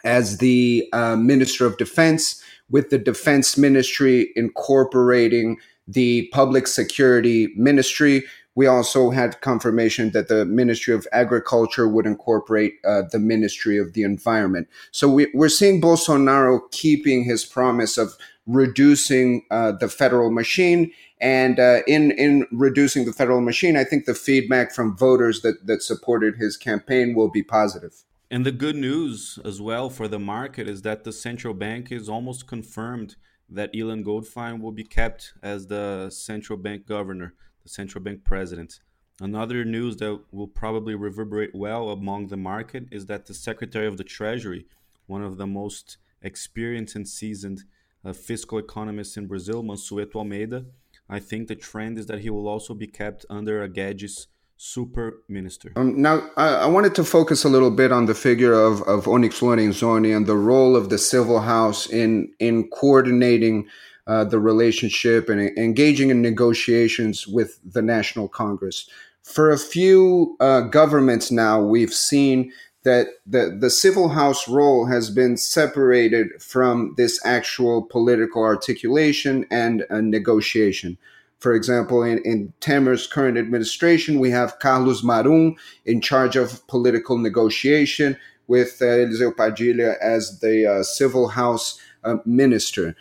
as 0.04 0.40
the 0.40 0.88
uh, 0.92 1.16
Minister 1.16 1.66
of 1.66 1.78
Defense, 1.78 2.44
with 2.70 2.90
the 2.90 2.98
Defense 2.98 3.58
Ministry 3.58 4.32
incorporating 4.36 5.58
the 5.88 6.28
Public 6.32 6.68
Security 6.68 7.54
Ministry, 7.56 8.24
we 8.56 8.68
also 8.68 9.10
had 9.10 9.42
confirmation 9.42 10.12
that 10.12 10.28
the 10.28 10.46
Ministry 10.46 10.94
of 10.94 11.08
Agriculture 11.12 11.88
would 11.88 12.06
incorporate 12.06 12.76
uh, 12.86 13.04
the 13.12 13.20
Ministry 13.20 13.78
of 13.78 13.94
the 13.94 14.04
Environment. 14.04 14.68
So 14.92 15.10
we, 15.10 15.28
are 15.36 15.50
seeing 15.50 15.82
Bolsonaro 15.82 16.60
keeping 16.72 17.24
his 17.24 17.46
promise 17.46 17.98
of 17.98 18.16
reducing 18.46 19.44
uh, 19.52 19.72
the 19.74 19.88
federal 19.88 20.32
machine. 20.32 20.92
And 21.22 21.60
uh, 21.60 21.82
in 21.88 22.12
in 22.12 22.48
reducing 22.52 23.06
the 23.06 23.14
federal 23.14 23.42
machine, 23.42 23.78
I 23.78 23.84
think 23.84 24.06
the 24.06 24.16
feedback 24.16 24.74
from 24.74 24.98
voters 24.98 25.42
that 25.42 25.66
that 25.68 25.82
supported 25.82 26.36
his 26.36 26.58
campaign 26.58 27.16
will 27.16 27.30
be 27.30 27.44
positive. 27.44 28.04
And 28.30 28.46
the 28.46 28.52
good 28.52 28.76
news 28.76 29.40
as 29.46 29.62
well 29.62 29.90
for 29.90 30.08
the 30.08 30.20
market 30.20 30.68
is 30.68 30.82
that 30.82 31.04
the 31.04 31.12
central 31.12 31.54
bank 31.54 31.92
is 31.92 32.10
almost 32.10 32.48
confirmed 32.48 33.16
that 33.48 33.72
Ilan 33.74 34.04
Goldfajn 34.04 34.60
will 34.60 34.72
be 34.72 34.84
kept 34.84 35.34
as 35.44 35.68
the 35.68 36.10
central 36.10 36.58
bank 36.58 36.88
governor 36.88 37.36
the 37.64 37.70
central 37.70 38.04
bank 38.04 38.24
president. 38.24 38.80
Another 39.22 39.64
news 39.64 39.98
that 39.98 40.20
will 40.32 40.48
probably 40.48 40.96
reverberate 40.96 41.52
well 41.54 41.90
among 41.90 42.28
the 42.28 42.38
market 42.38 42.86
is 42.92 43.06
that 43.06 43.26
the 43.26 43.34
Secretary 43.34 43.88
of 43.88 43.98
the 43.98 44.04
Treasury, 44.04 44.66
one 45.08 45.24
of 45.24 45.38
the 45.38 45.48
most 45.48 45.98
experienced 46.22 46.96
and 46.96 47.08
seasoned 47.08 47.64
uh, 48.06 48.14
fiscal 48.14 48.58
economist 48.58 49.18
in 49.18 49.28
Brazil, 49.28 49.64
Mansueto 49.64 50.16
Almeida, 50.16 50.66
I 51.10 51.20
think 51.20 51.48
the 51.48 51.56
trend 51.56 51.98
is 51.98 52.08
that 52.08 52.20
he 52.20 52.30
will 52.30 52.48
also 52.48 52.74
be 52.74 52.88
kept 52.88 53.26
under 53.30 53.62
a 53.62 53.70
Guedes 53.70 54.28
super 54.58 55.24
minister. 55.28 55.74
Um, 55.76 56.02
now, 56.02 56.30
I, 56.38 56.48
I, 56.56 56.66
wanted 56.68 56.96
to 56.96 57.04
focus 57.04 57.44
a 57.44 57.50
little 57.50 57.72
bit 57.72 57.92
on 57.92 58.06
the 58.06 58.16
figure 58.16 58.54
of, 58.54 58.82
of 58.84 59.08
Onyx 59.08 59.42
Lorenzoni 59.42 60.16
and 60.16 60.26
the 60.26 60.38
role 60.38 60.76
of 60.76 60.90
the 60.90 60.98
civil 60.98 61.42
house 61.42 61.88
in 61.88 62.32
in 62.40 62.70
coordinating 62.70 63.68
uh, 64.08 64.24
the 64.24 64.40
relationship 64.40 65.30
and 65.30 65.42
engaging 65.58 66.10
in 66.12 66.22
negotiations 66.22 67.28
with 67.28 67.60
the 67.66 67.82
National 67.82 68.28
Congress. 68.28 68.90
For 69.24 69.52
a 69.52 69.58
few 69.58 70.36
uh, 70.40 70.62
governments 70.62 71.32
now, 71.32 71.62
we've 71.62 71.94
seen 71.94 72.52
that 72.84 73.08
the, 73.26 73.56
the 73.60 73.70
civil 73.70 74.10
house 74.10 74.48
role 74.48 74.86
has 74.86 75.10
been 75.10 75.38
separated 75.38 76.42
from 76.42 76.94
this 76.98 77.20
actual 77.26 77.84
political 77.84 78.44
articulation 78.44 79.46
and 79.50 79.86
negotiation. 79.90 80.98
For 81.40 81.54
example, 81.54 82.04
in, 82.04 82.20
in 82.20 82.54
Temer's 82.62 83.08
current 83.08 83.38
administration, 83.38 84.20
we 84.20 84.30
have 84.32 84.60
Carlos 84.60 85.02
Marun 85.02 85.56
in 85.86 86.02
charge 86.02 86.36
of 86.36 86.66
political 86.68 87.18
negotiation 87.18 88.18
with 88.48 88.82
uh, 88.82 89.08
Padilha 89.32 89.98
as 90.02 90.40
the 90.40 90.66
uh, 90.66 90.84
civil 90.84 91.30
house 91.30 91.80
uh, 92.04 92.18
minister 92.26 92.96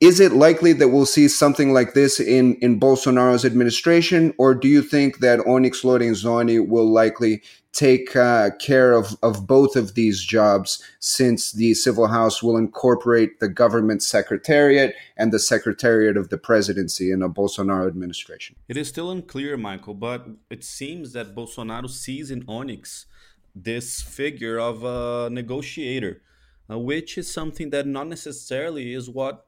is 0.00 0.18
it 0.18 0.32
likely 0.32 0.72
that 0.72 0.88
we'll 0.88 1.06
see 1.06 1.28
something 1.28 1.74
like 1.74 1.92
this 1.92 2.18
in, 2.18 2.54
in 2.56 2.80
Bolsonaro's 2.80 3.44
administration, 3.44 4.32
or 4.38 4.54
do 4.54 4.66
you 4.66 4.80
think 4.80 5.18
that 5.18 5.46
Onyx 5.46 5.82
Lorenzoni 5.82 6.66
will 6.66 6.90
likely 6.90 7.42
take 7.72 8.16
uh, 8.16 8.50
care 8.58 8.92
of, 8.92 9.16
of 9.22 9.46
both 9.46 9.76
of 9.76 9.94
these 9.94 10.22
jobs 10.24 10.82
since 10.98 11.52
the 11.52 11.74
civil 11.74 12.08
house 12.08 12.42
will 12.42 12.56
incorporate 12.56 13.40
the 13.40 13.48
government 13.48 14.02
secretariat 14.02 14.94
and 15.16 15.32
the 15.32 15.38
secretariat 15.38 16.16
of 16.16 16.30
the 16.30 16.38
presidency 16.38 17.12
in 17.12 17.22
a 17.22 17.28
Bolsonaro 17.28 17.86
administration? 17.86 18.56
It 18.68 18.76
is 18.76 18.88
still 18.88 19.10
unclear, 19.10 19.56
Michael, 19.56 19.94
but 19.94 20.26
it 20.50 20.64
seems 20.64 21.12
that 21.12 21.34
Bolsonaro 21.34 21.88
sees 21.88 22.30
in 22.30 22.44
Onyx 22.48 23.06
this 23.54 24.00
figure 24.00 24.58
of 24.58 24.84
a 24.84 25.28
negotiator 25.30 26.22
uh, 26.70 26.78
which 26.78 27.18
is 27.18 27.32
something 27.32 27.70
that 27.70 27.86
not 27.86 28.06
necessarily 28.06 28.94
is 28.94 29.10
what 29.10 29.46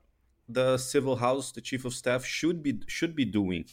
the 0.49 0.77
civil 0.77 1.17
house, 1.17 1.53
the 1.53 1.61
chief 1.61 1.85
of 1.85 1.95
staff, 1.95 2.25
should 2.25 2.63
be 2.63 2.81
should 2.87 3.15
be 3.15 3.25
doing. 3.25 3.65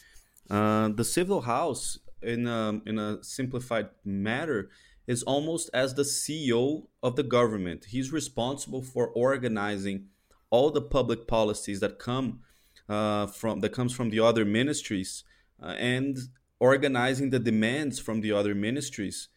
Uh, 0.50 0.90
the 0.90 1.04
civil 1.04 1.42
house, 1.42 2.00
in 2.22 2.48
a, 2.48 2.82
in 2.86 3.00
a 3.00 3.24
simplified 3.24 3.90
matter, 4.04 4.70
is 5.08 5.24
almost 5.24 5.70
as 5.74 5.96
the 5.96 6.04
CEO 6.04 6.88
of 7.02 7.16
the 7.16 7.24
government. 7.24 7.86
He's 7.90 8.12
responsible 8.12 8.84
for 8.84 9.08
organizing 9.08 10.08
all 10.50 10.72
the 10.72 10.82
public 10.82 11.28
policies 11.28 11.80
that 11.80 12.00
come 12.00 12.42
uh, 12.88 13.28
from 13.28 13.60
that 13.62 13.70
comes 13.70 13.94
from 13.94 14.10
the 14.10 14.20
other 14.20 14.46
ministries 14.46 15.24
uh, 15.62 15.76
and 15.78 16.18
organizing 16.60 17.30
the 17.30 17.40
demands 17.40 18.00
from 18.00 18.22
the 18.22 18.32
other 18.32 18.56
ministries 18.56 19.30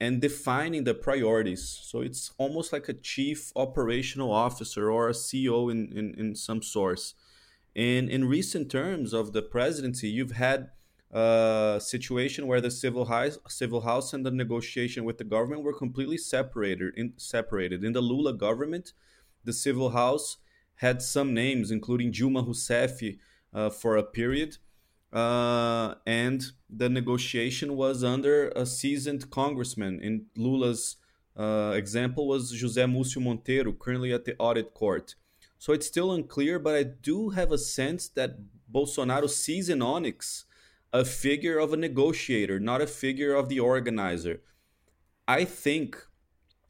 and 0.00 0.20
defining 0.20 0.84
the 0.84 0.94
priorities. 0.94 1.80
So 1.84 2.00
it's 2.00 2.32
almost 2.36 2.72
like 2.72 2.88
a 2.88 2.92
chief 2.92 3.52
operational 3.54 4.32
officer 4.32 4.90
or 4.90 5.08
a 5.08 5.12
CEO 5.12 5.70
in, 5.70 5.92
in, 5.96 6.14
in 6.18 6.34
some 6.34 6.60
source. 6.60 7.14
And 7.74 8.10
in 8.10 8.28
recent 8.28 8.70
terms 8.70 9.12
of 9.12 9.32
the 9.32 9.42
presidency, 9.42 10.08
you've 10.08 10.32
had 10.32 10.70
a 11.12 11.80
situation 11.82 12.46
where 12.46 12.60
the 12.60 12.70
civil 12.70 13.06
house, 13.06 13.38
civil 13.48 13.82
house 13.82 14.12
and 14.12 14.24
the 14.24 14.30
negotiation 14.30 15.04
with 15.04 15.18
the 15.18 15.24
government 15.24 15.62
were 15.62 15.74
completely 15.74 16.18
separated. 16.18 16.94
In, 16.96 17.12
separated. 17.16 17.84
in 17.84 17.92
the 17.92 18.00
Lula 18.00 18.32
government, 18.32 18.92
the 19.44 19.52
civil 19.52 19.90
house 19.90 20.38
had 20.76 21.02
some 21.02 21.34
names, 21.34 21.70
including 21.70 22.12
Dilma 22.12 22.46
Rousseff, 22.46 23.18
uh, 23.54 23.68
for 23.68 23.96
a 23.96 24.02
period 24.02 24.56
uh, 25.12 25.94
and 26.06 26.42
the 26.70 26.88
negotiation 26.88 27.76
was 27.76 28.02
under 28.02 28.48
a 28.50 28.64
seasoned 28.64 29.30
congressman 29.30 30.00
in 30.00 30.26
Lula's 30.36 30.96
uh, 31.36 31.72
example 31.74 32.26
was 32.26 32.52
José 32.52 32.90
Múcio 32.90 33.22
Monteiro, 33.22 33.78
currently 33.78 34.12
at 34.12 34.24
the 34.24 34.34
audit 34.38 34.74
court. 34.74 35.14
So 35.58 35.72
it's 35.72 35.86
still 35.86 36.12
unclear, 36.12 36.58
but 36.58 36.74
I 36.74 36.82
do 36.82 37.30
have 37.30 37.52
a 37.52 37.58
sense 37.58 38.08
that 38.08 38.36
Bolsonaro 38.70 39.28
sees 39.28 39.68
in 39.68 39.82
Onyx 39.82 40.44
a 40.92 41.04
figure 41.04 41.58
of 41.58 41.72
a 41.72 41.76
negotiator, 41.76 42.60
not 42.60 42.82
a 42.82 42.86
figure 42.86 43.34
of 43.34 43.48
the 43.48 43.60
organizer. 43.60 44.42
I 45.26 45.44
think 45.44 45.96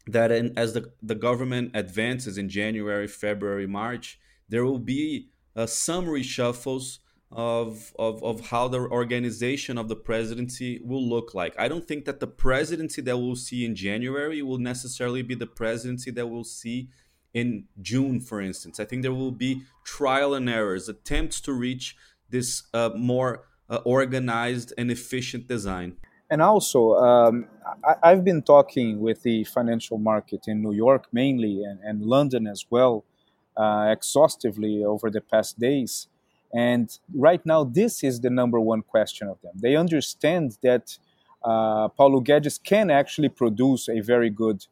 that 0.06 0.30
in, 0.30 0.52
as 0.56 0.74
the, 0.74 0.92
the 1.02 1.14
government 1.14 1.72
advances 1.74 2.38
in 2.38 2.48
January, 2.48 3.08
February, 3.08 3.66
March, 3.66 4.18
there 4.48 4.64
will 4.64 4.78
be 4.78 5.30
uh, 5.56 5.66
some 5.66 6.06
reshuffles 6.06 6.98
of, 7.30 7.92
of, 7.98 8.22
of 8.22 8.48
how 8.48 8.68
the 8.68 8.80
organization 8.80 9.78
of 9.78 9.88
the 9.88 9.96
presidency 9.96 10.80
will 10.84 11.06
look 11.08 11.34
like. 11.34 11.58
I 11.58 11.66
don't 11.66 11.86
think 11.86 12.04
that 12.04 12.20
the 12.20 12.26
presidency 12.26 13.00
that 13.02 13.16
we'll 13.16 13.36
see 13.36 13.64
in 13.64 13.74
January 13.74 14.42
will 14.42 14.58
necessarily 14.58 15.22
be 15.22 15.34
the 15.34 15.46
presidency 15.46 16.10
that 16.10 16.26
we'll 16.26 16.44
see 16.44 16.90
in 17.32 17.64
June, 17.80 18.20
for 18.20 18.40
instance. 18.40 18.78
I 18.78 18.84
think 18.84 19.02
there 19.02 19.14
will 19.14 19.32
be 19.32 19.62
trial 19.84 20.34
and 20.34 20.48
errors, 20.48 20.88
attempts 20.88 21.40
to 21.42 21.52
reach 21.52 21.96
this 22.28 22.64
uh, 22.74 22.90
more 22.94 23.44
uh, 23.68 23.78
organized 23.84 24.72
and 24.76 24.90
efficient 24.90 25.46
design. 25.48 25.96
And 26.30 26.40
also, 26.40 26.94
um, 26.94 27.46
I, 28.02 28.10
have 28.10 28.24
been 28.24 28.42
talking 28.42 29.00
with 29.00 29.22
the 29.22 29.44
financial 29.44 29.98
market 29.98 30.48
in 30.48 30.62
New 30.62 30.72
York 30.72 31.06
mainly 31.12 31.62
and, 31.62 31.78
and 31.82 32.02
London 32.02 32.46
as 32.46 32.64
well, 32.70 33.04
uh, 33.56 33.88
exhaustively 33.90 34.82
over 34.82 35.10
the 35.10 35.20
past 35.20 35.58
days. 35.58 36.08
And 36.54 36.88
right 37.14 37.44
now, 37.44 37.64
this 37.64 38.02
is 38.02 38.20
the 38.20 38.30
number 38.30 38.58
one 38.60 38.82
question 38.82 39.28
of 39.28 39.40
them. 39.42 39.52
They 39.56 39.76
understand 39.76 40.56
that 40.62 40.96
uh, 41.44 41.88
Paulo 41.88 42.20
Guedes 42.20 42.62
can 42.62 42.90
actually 42.90 43.28
produce 43.28 43.88
a 43.88 44.00
very 44.00 44.30
good 44.30 44.64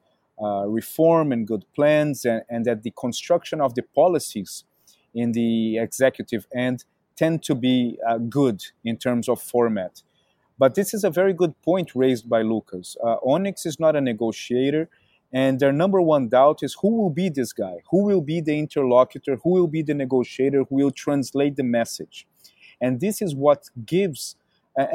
uh, 0.43 0.67
reform 0.67 1.33
and 1.33 1.47
good 1.47 1.65
plans, 1.75 2.25
and, 2.25 2.43
and, 2.49 2.65
that 2.65 2.83
the 2.83 2.93
construction 2.93 3.61
of 3.61 3.75
the 3.75 3.83
policies 3.83 4.65
in 5.15 5.33
the 5.33 5.77
executive 5.77 6.47
end 6.55 6.85
tend 7.21 7.43
to 7.51 7.55
be 7.55 7.99
uh, 8.09 8.19
good 8.41 8.59
in 8.91 8.97
terms 8.97 9.27
of 9.29 9.37
format. 9.55 9.95
But 10.63 10.75
this 10.79 10.91
is 10.97 11.03
a 11.05 11.11
very 11.21 11.35
good 11.41 11.55
point 11.63 11.89
raised 11.95 12.27
by 12.35 12.41
Lucas. 12.43 12.97
Uh, 13.07 13.17
Onyx 13.33 13.67
is 13.71 13.77
not 13.85 13.95
a 13.97 14.01
negotiator, 14.13 14.85
and 15.43 15.53
their 15.61 15.75
number 15.83 16.01
one 16.15 16.25
doubt 16.29 16.59
is 16.67 16.73
who 16.81 16.91
will 16.99 17.15
be 17.23 17.29
this 17.29 17.53
guy? 17.65 17.77
Who 17.91 18.01
will 18.09 18.25
be 18.33 18.39
the 18.41 18.57
interlocutor? 18.65 19.35
Who 19.43 19.51
will 19.57 19.71
be 19.79 19.83
the 19.91 19.99
negotiator? 20.05 20.61
Who 20.69 20.77
will 20.81 20.95
translate 21.05 21.55
the 21.57 21.69
message? 21.81 22.27
And 22.85 23.01
this 23.05 23.17
is 23.27 23.33
what 23.35 23.61
gives, 23.97 24.37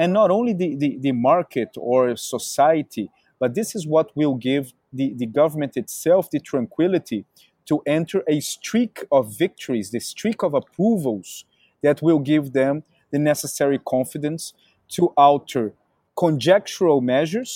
and 0.01 0.11
not 0.19 0.29
only 0.37 0.53
the, 0.53 0.69
the, 0.83 0.97
the 1.05 1.15
market 1.31 1.71
or 1.77 2.15
society, 2.15 3.05
but 3.41 3.53
this 3.53 3.75
is 3.77 3.83
what 3.95 4.07
will 4.19 4.35
give 4.49 4.73
the, 4.91 5.13
the 5.21 5.29
government 5.41 5.73
itself 5.77 6.23
the 6.31 6.39
tranquility 6.39 7.25
to 7.69 7.81
enter 7.97 8.19
a 8.35 8.39
streak 8.39 8.95
of 9.11 9.23
victories, 9.45 9.91
the 9.91 9.99
streak 10.13 10.39
of 10.47 10.53
approvals 10.53 11.45
that 11.85 12.01
will 12.01 12.19
give 12.19 12.45
them 12.59 12.83
the 13.11 13.19
necessary 13.19 13.79
confidence 13.93 14.53
to 14.95 15.03
alter 15.15 15.65
conjectural 16.23 16.99
measures 17.01 17.51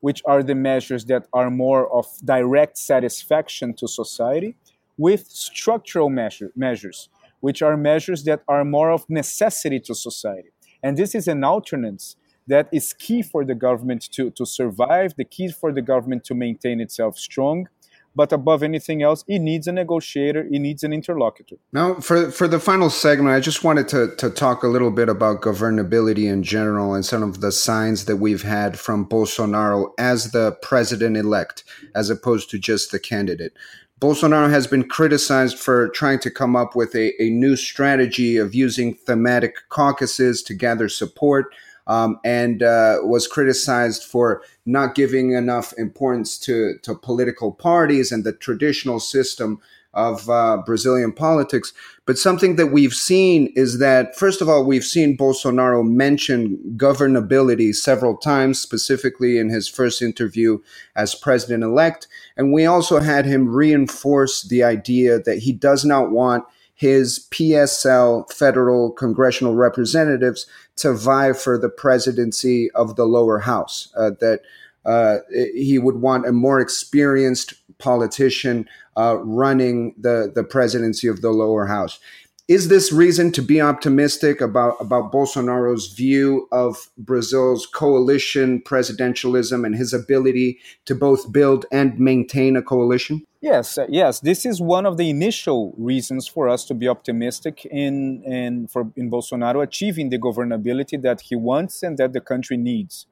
which 0.00 0.22
are 0.24 0.42
the 0.42 0.54
measures 0.54 1.06
that 1.06 1.26
are 1.32 1.50
more 1.50 1.92
of 1.92 2.06
direct 2.24 2.78
satisfaction 2.78 3.74
to 3.74 3.88
society, 3.88 4.54
with 4.96 5.26
structural 5.26 6.08
measure, 6.08 6.52
measures, 6.54 7.08
which 7.40 7.60
are 7.60 7.76
measures 7.76 8.24
that 8.24 8.40
are 8.46 8.64
more 8.64 8.90
of 8.90 9.04
necessity 9.08 9.80
to 9.80 9.94
society. 9.94 10.50
And 10.82 10.96
this 10.96 11.14
is 11.14 11.26
an 11.28 11.42
alternance 11.44 12.16
that 12.46 12.68
is 12.72 12.92
key 12.92 13.22
for 13.22 13.44
the 13.44 13.54
government 13.54 14.02
to, 14.12 14.30
to 14.30 14.46
survive, 14.46 15.14
the 15.16 15.24
key 15.24 15.48
for 15.50 15.72
the 15.72 15.82
government 15.82 16.22
to 16.24 16.34
maintain 16.34 16.80
itself 16.80 17.18
strong, 17.18 17.68
but 18.16 18.32
above 18.32 18.62
anything 18.62 19.02
else, 19.02 19.24
it 19.28 19.40
needs 19.40 19.68
a 19.68 19.72
negotiator, 19.72 20.40
it 20.50 20.58
needs 20.58 20.82
an 20.82 20.92
interlocutor. 20.92 21.56
Now, 21.72 21.96
for, 21.96 22.30
for 22.30 22.48
the 22.48 22.58
final 22.58 22.88
segment, 22.88 23.36
I 23.36 23.40
just 23.40 23.62
wanted 23.62 23.88
to, 23.88 24.16
to 24.16 24.30
talk 24.30 24.62
a 24.62 24.68
little 24.68 24.90
bit 24.90 25.10
about 25.10 25.42
governability 25.42 26.24
in 26.24 26.42
general 26.42 26.94
and 26.94 27.04
some 27.04 27.22
of 27.22 27.42
the 27.42 27.52
signs 27.52 28.06
that 28.06 28.16
we've 28.16 28.42
had 28.42 28.78
from 28.78 29.06
Bolsonaro 29.06 29.92
as 29.98 30.32
the 30.32 30.56
president 30.62 31.16
elect, 31.18 31.62
as 31.94 32.08
opposed 32.08 32.48
to 32.50 32.58
just 32.58 32.90
the 32.90 32.98
candidate. 32.98 33.52
Bolsonaro 34.00 34.50
has 34.50 34.66
been 34.66 34.86
criticized 34.88 35.58
for 35.58 35.88
trying 35.90 36.18
to 36.20 36.30
come 36.30 36.56
up 36.56 36.74
with 36.74 36.94
a, 36.94 37.12
a 37.22 37.30
new 37.30 37.56
strategy 37.56 38.36
of 38.36 38.54
using 38.54 38.94
thematic 38.94 39.56
caucuses 39.68 40.42
to 40.42 40.54
gather 40.54 40.88
support 40.88 41.54
um, 41.86 42.18
and 42.24 42.62
uh, 42.62 42.98
was 43.02 43.26
criticized 43.26 44.04
for 44.04 44.42
not 44.64 44.94
giving 44.94 45.32
enough 45.32 45.72
importance 45.78 46.38
to, 46.38 46.78
to 46.82 46.94
political 46.94 47.52
parties 47.52 48.12
and 48.12 48.24
the 48.24 48.32
traditional 48.32 49.00
system 49.00 49.60
of 49.96 50.28
uh, 50.28 50.58
Brazilian 50.64 51.10
politics. 51.10 51.72
But 52.04 52.18
something 52.18 52.56
that 52.56 52.66
we've 52.66 52.92
seen 52.92 53.52
is 53.56 53.78
that, 53.78 54.14
first 54.14 54.42
of 54.42 54.48
all, 54.48 54.64
we've 54.64 54.84
seen 54.84 55.16
Bolsonaro 55.16 55.84
mention 55.84 56.58
governability 56.76 57.74
several 57.74 58.16
times, 58.16 58.60
specifically 58.60 59.38
in 59.38 59.48
his 59.48 59.66
first 59.66 60.02
interview 60.02 60.58
as 60.94 61.14
president 61.14 61.64
elect. 61.64 62.06
And 62.36 62.52
we 62.52 62.66
also 62.66 63.00
had 63.00 63.24
him 63.24 63.48
reinforce 63.48 64.42
the 64.42 64.62
idea 64.62 65.18
that 65.20 65.38
he 65.38 65.52
does 65.52 65.84
not 65.84 66.10
want 66.10 66.44
his 66.76 67.26
PSL 67.30 68.30
federal 68.32 68.92
congressional 68.92 69.54
representatives 69.54 70.46
to 70.76 70.92
vie 70.92 71.32
for 71.32 71.58
the 71.58 71.70
presidency 71.70 72.70
of 72.72 72.96
the 72.96 73.06
lower 73.06 73.40
house. 73.40 73.92
Uh, 73.96 74.10
that 74.20 74.42
uh, 74.84 75.18
he 75.54 75.78
would 75.78 75.96
want 75.96 76.28
a 76.28 76.32
more 76.32 76.60
experienced 76.60 77.54
politician 77.78 78.68
uh, 78.96 79.16
running 79.18 79.94
the, 79.98 80.30
the 80.32 80.44
presidency 80.44 81.08
of 81.08 81.22
the 81.22 81.30
lower 81.30 81.66
house. 81.66 81.98
Is 82.48 82.68
this 82.68 82.92
reason 82.92 83.32
to 83.32 83.42
be 83.42 83.60
optimistic 83.60 84.40
about, 84.40 84.76
about 84.78 85.10
Bolsonaro's 85.10 85.88
view 85.88 86.46
of 86.52 86.90
Brazil's 86.96 87.66
coalition 87.66 88.62
presidentialism 88.62 89.66
and 89.66 89.74
his 89.74 89.92
ability 89.92 90.60
to 90.84 90.94
both 90.94 91.32
build 91.32 91.66
and 91.72 91.98
maintain 91.98 92.54
a 92.54 92.62
coalition? 92.62 93.26
Yes, 93.40 93.78
uh, 93.78 93.86
yes. 93.88 94.20
This 94.20 94.46
is 94.46 94.60
one 94.60 94.86
of 94.86 94.96
the 94.96 95.10
initial 95.10 95.74
reasons 95.76 96.28
for 96.28 96.48
us 96.48 96.64
to 96.66 96.74
be 96.74 96.86
optimistic 96.86 97.64
in 97.64 98.22
in 98.22 98.68
for 98.68 98.92
in 98.94 99.10
Bolsonaro 99.10 99.60
achieving 99.60 100.10
the 100.10 100.18
governability 100.18 101.02
that 101.02 101.22
he 101.22 101.34
wants 101.34 101.82
and 101.82 101.98
that 101.98 102.12
the 102.12 102.20
country 102.20 102.56
needs. 102.56 103.06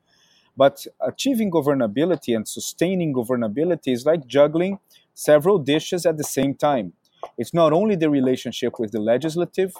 But 0.56 0.86
achieving 1.00 1.50
governability 1.50 2.36
and 2.36 2.46
sustaining 2.46 3.12
governability 3.12 3.92
is 3.92 4.06
like 4.06 4.28
juggling 4.28 4.78
several 5.12 5.58
dishes 5.58 6.06
at 6.06 6.18
the 6.18 6.24
same 6.24 6.54
time. 6.54 6.92
It's 7.38 7.54
not 7.54 7.72
only 7.72 7.96
the 7.96 8.10
relationship 8.10 8.78
with 8.78 8.92
the 8.92 9.00
legislative, 9.00 9.74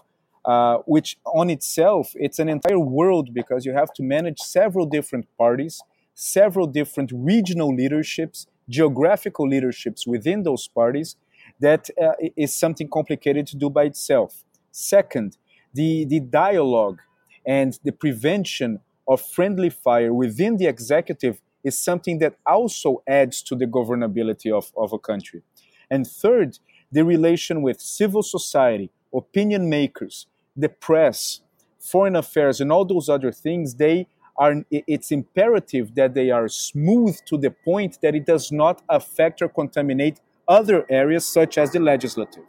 uh, 0.45 0.79
which 0.87 1.17
on 1.25 1.49
itself 1.51 2.13
it's 2.15 2.39
an 2.39 2.49
entire 2.49 2.79
world 2.79 3.33
because 3.33 3.65
you 3.65 3.73
have 3.73 3.93
to 3.95 4.03
manage 4.03 4.39
several 4.39 4.87
different 4.87 5.27
parties, 5.39 5.81
several 6.15 6.67
different 6.67 7.11
regional 7.15 7.75
leaderships, 7.75 8.47
geographical 8.69 9.49
leaderships 9.49 10.07
within 10.07 10.43
those 10.43 10.69
parties. 10.69 11.17
That 11.61 11.89
uh, 12.03 12.13
is 12.37 12.55
something 12.55 12.89
complicated 12.89 13.47
to 13.49 13.57
do 13.57 13.71
by 13.71 13.85
itself. 13.85 14.45
Second, 14.71 15.37
the, 15.73 16.05
the 16.05 16.21
dialogue 16.21 17.01
and 17.47 17.79
the 17.85 17.93
prevention 17.93 18.81
of 19.07 19.21
friendly 19.21 19.71
fire 19.71 20.13
within 20.13 20.57
the 20.57 20.67
executive 20.67 21.41
is 21.63 21.79
something 21.79 22.19
that 22.19 22.37
also 22.47 23.03
adds 23.07 23.43
to 23.43 23.55
the 23.57 23.67
governability 23.67 24.53
of, 24.53 24.73
of 24.77 24.93
a 24.93 24.99
country. 24.99 25.43
And 25.91 26.07
third, 26.07 26.59
the 26.95 27.05
relation 27.05 27.61
with 27.61 27.81
civil 27.81 28.23
society, 28.23 28.89
opinion 29.13 29.69
makers, 29.69 30.27
the 30.57 30.69
press, 30.69 31.41
foreign 31.81 32.15
affairs, 32.15 32.61
and 32.61 32.71
all 32.71 32.85
those 32.85 33.09
other 33.09 33.33
things, 33.33 33.75
they 33.75 34.07
are 34.37 34.55
it's 34.71 35.11
imperative 35.11 35.95
that 35.97 36.15
they 36.15 36.31
are 36.31 36.49
smooth 36.49 37.17
to 37.27 37.37
the 37.37 37.51
point 37.51 37.99
that 38.03 38.15
it 38.15 38.25
does 38.27 38.51
not 38.53 38.83
affect 38.89 39.43
or 39.43 39.49
contaminate 39.49 40.21
other 40.47 40.87
areas 40.89 41.25
such 41.27 41.59
as 41.59 41.73
the 41.73 41.81
legislative. 41.81 42.45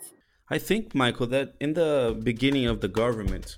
I 0.49 0.59
think, 0.59 0.93
Michael, 0.93 1.27
that 1.27 1.55
in 1.59 1.73
the 1.73 2.19
beginning 2.23 2.67
of 2.67 2.81
the 2.81 2.87
government, 2.87 3.55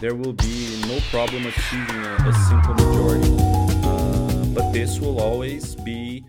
there 0.00 0.14
will 0.14 0.34
be 0.34 0.82
no 0.86 0.98
problem 1.10 1.46
achieving 1.46 2.00
a, 2.04 2.14
a 2.28 2.32
simple 2.48 2.74
majority. 2.74 3.36
Uh, 3.88 4.44
but 4.56 4.72
this 4.72 5.00
will 5.00 5.18
always 5.18 5.74
be 5.76 6.24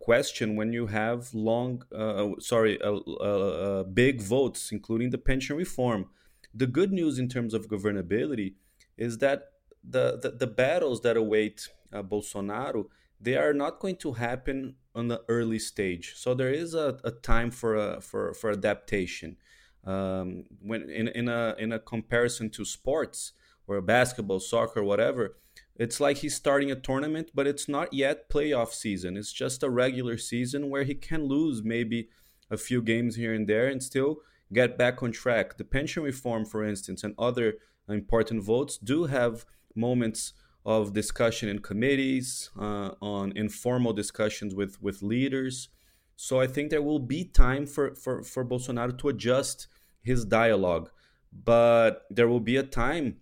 question 0.00 0.56
when 0.56 0.72
you 0.72 0.86
have 0.86 1.32
long, 1.32 1.84
uh, 1.94 2.30
sorry, 2.38 2.80
uh, 2.82 2.96
uh, 2.96 3.82
big 3.84 4.20
votes, 4.20 4.72
including 4.72 5.10
the 5.10 5.18
pension 5.18 5.56
reform. 5.56 6.06
The 6.52 6.66
good 6.66 6.92
news 6.92 7.18
in 7.18 7.28
terms 7.28 7.54
of 7.54 7.68
governability 7.68 8.54
is 8.96 9.18
that 9.18 9.52
the, 9.82 10.18
the, 10.20 10.30
the 10.30 10.46
battles 10.46 11.00
that 11.02 11.16
await 11.16 11.68
uh, 11.92 12.02
Bolsonaro, 12.02 12.86
they 13.20 13.36
are 13.36 13.52
not 13.52 13.80
going 13.80 13.96
to 13.96 14.12
happen 14.12 14.76
on 14.94 15.08
the 15.08 15.22
early 15.28 15.58
stage. 15.58 16.14
So 16.16 16.34
there 16.34 16.52
is 16.52 16.74
a, 16.74 16.98
a 17.04 17.10
time 17.10 17.50
for, 17.50 17.76
a, 17.76 18.00
for, 18.00 18.34
for 18.34 18.50
adaptation. 18.50 19.36
Um, 19.84 20.44
when 20.62 20.88
in, 20.88 21.08
in, 21.08 21.28
a, 21.28 21.54
in 21.58 21.72
a 21.72 21.78
comparison 21.78 22.50
to 22.50 22.64
sports 22.64 23.32
or 23.66 23.80
basketball, 23.80 24.40
soccer, 24.40 24.82
whatever, 24.82 25.36
it's 25.76 26.00
like 26.00 26.18
he's 26.18 26.34
starting 26.34 26.70
a 26.70 26.76
tournament, 26.76 27.30
but 27.34 27.46
it's 27.46 27.68
not 27.68 27.92
yet 27.92 28.30
playoff 28.30 28.72
season. 28.72 29.16
It's 29.16 29.32
just 29.32 29.62
a 29.62 29.70
regular 29.70 30.16
season 30.16 30.70
where 30.70 30.84
he 30.84 30.94
can 30.94 31.24
lose 31.24 31.62
maybe 31.64 32.08
a 32.50 32.56
few 32.56 32.80
games 32.82 33.16
here 33.16 33.34
and 33.34 33.48
there 33.48 33.66
and 33.66 33.82
still 33.82 34.18
get 34.52 34.78
back 34.78 35.02
on 35.02 35.10
track. 35.10 35.56
The 35.56 35.64
pension 35.64 36.02
reform, 36.02 36.44
for 36.44 36.64
instance, 36.64 37.02
and 37.02 37.14
other 37.18 37.54
important 37.88 38.44
votes 38.44 38.78
do 38.78 39.04
have 39.04 39.44
moments 39.74 40.32
of 40.64 40.92
discussion 40.92 41.48
in 41.48 41.58
committees, 41.58 42.50
uh, 42.58 42.90
on 43.02 43.32
informal 43.36 43.92
discussions 43.92 44.54
with, 44.54 44.80
with 44.80 45.02
leaders. 45.02 45.68
So 46.16 46.40
I 46.40 46.46
think 46.46 46.70
there 46.70 46.82
will 46.82 47.00
be 47.00 47.24
time 47.24 47.66
for, 47.66 47.94
for, 47.96 48.22
for 48.22 48.44
Bolsonaro 48.44 48.96
to 48.98 49.08
adjust 49.08 49.66
his 50.02 50.24
dialogue. 50.24 50.90
But 51.32 52.04
there 52.10 52.28
will 52.28 52.40
be 52.40 52.56
a 52.56 52.62
time, 52.62 53.16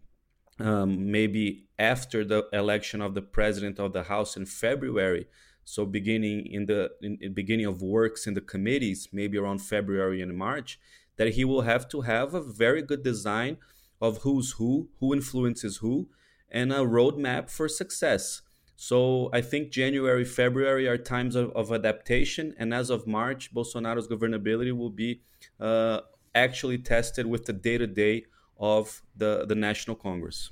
um, 0.62 1.10
maybe 1.10 1.66
after 1.78 2.24
the 2.24 2.46
election 2.52 3.02
of 3.02 3.14
the 3.14 3.22
president 3.22 3.78
of 3.78 3.92
the 3.92 4.04
House 4.04 4.36
in 4.36 4.46
February. 4.46 5.26
So 5.64 5.86
beginning 5.86 6.46
in 6.46 6.66
the 6.66 6.90
in, 7.00 7.18
in 7.20 7.34
beginning 7.34 7.66
of 7.66 7.82
works 7.82 8.26
in 8.26 8.34
the 8.34 8.40
committees, 8.40 9.08
maybe 9.12 9.38
around 9.38 9.58
February 9.58 10.20
and 10.22 10.36
March, 10.36 10.78
that 11.16 11.34
he 11.34 11.44
will 11.44 11.62
have 11.62 11.88
to 11.88 12.02
have 12.02 12.34
a 12.34 12.40
very 12.40 12.82
good 12.82 13.02
design 13.02 13.58
of 14.00 14.18
who's 14.18 14.52
who, 14.52 14.88
who 14.98 15.14
influences 15.14 15.76
who, 15.78 16.08
and 16.50 16.72
a 16.72 16.78
roadmap 16.78 17.50
for 17.50 17.68
success. 17.68 18.42
So 18.74 19.30
I 19.32 19.40
think 19.42 19.70
January, 19.70 20.24
February 20.24 20.88
are 20.88 20.98
times 20.98 21.36
of, 21.36 21.52
of 21.52 21.70
adaptation, 21.70 22.54
and 22.58 22.74
as 22.74 22.90
of 22.90 23.06
March, 23.06 23.54
Bolsonaro's 23.54 24.08
governability 24.08 24.76
will 24.76 24.90
be 24.90 25.20
uh, 25.60 26.00
actually 26.34 26.78
tested 26.78 27.26
with 27.26 27.44
the 27.46 27.52
day 27.52 27.78
to 27.78 27.86
day 27.86 28.24
of 28.62 29.02
the, 29.16 29.44
the 29.46 29.56
National 29.56 29.96
Congress. 29.96 30.50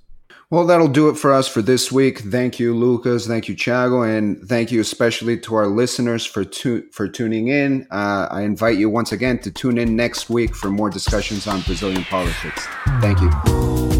Well, 0.50 0.66
that'll 0.66 0.88
do 0.88 1.08
it 1.08 1.16
for 1.16 1.32
us 1.32 1.48
for 1.48 1.62
this 1.62 1.90
week. 1.90 2.18
Thank 2.20 2.58
you, 2.58 2.74
Lucas. 2.74 3.26
Thank 3.26 3.48
you, 3.48 3.54
Thiago, 3.54 4.06
and 4.06 4.40
thank 4.48 4.72
you 4.72 4.80
especially 4.80 5.38
to 5.40 5.54
our 5.54 5.68
listeners 5.68 6.26
for 6.26 6.44
tu- 6.44 6.88
for 6.90 7.08
tuning 7.08 7.48
in. 7.48 7.86
Uh, 7.90 8.26
I 8.30 8.42
invite 8.42 8.76
you 8.76 8.90
once 8.90 9.12
again 9.12 9.38
to 9.40 9.50
tune 9.50 9.78
in 9.78 9.96
next 9.96 10.28
week 10.28 10.54
for 10.54 10.68
more 10.68 10.90
discussions 10.90 11.46
on 11.46 11.62
Brazilian 11.62 12.04
politics. 12.04 12.66
Thank 13.00 13.20
you. 13.20 13.99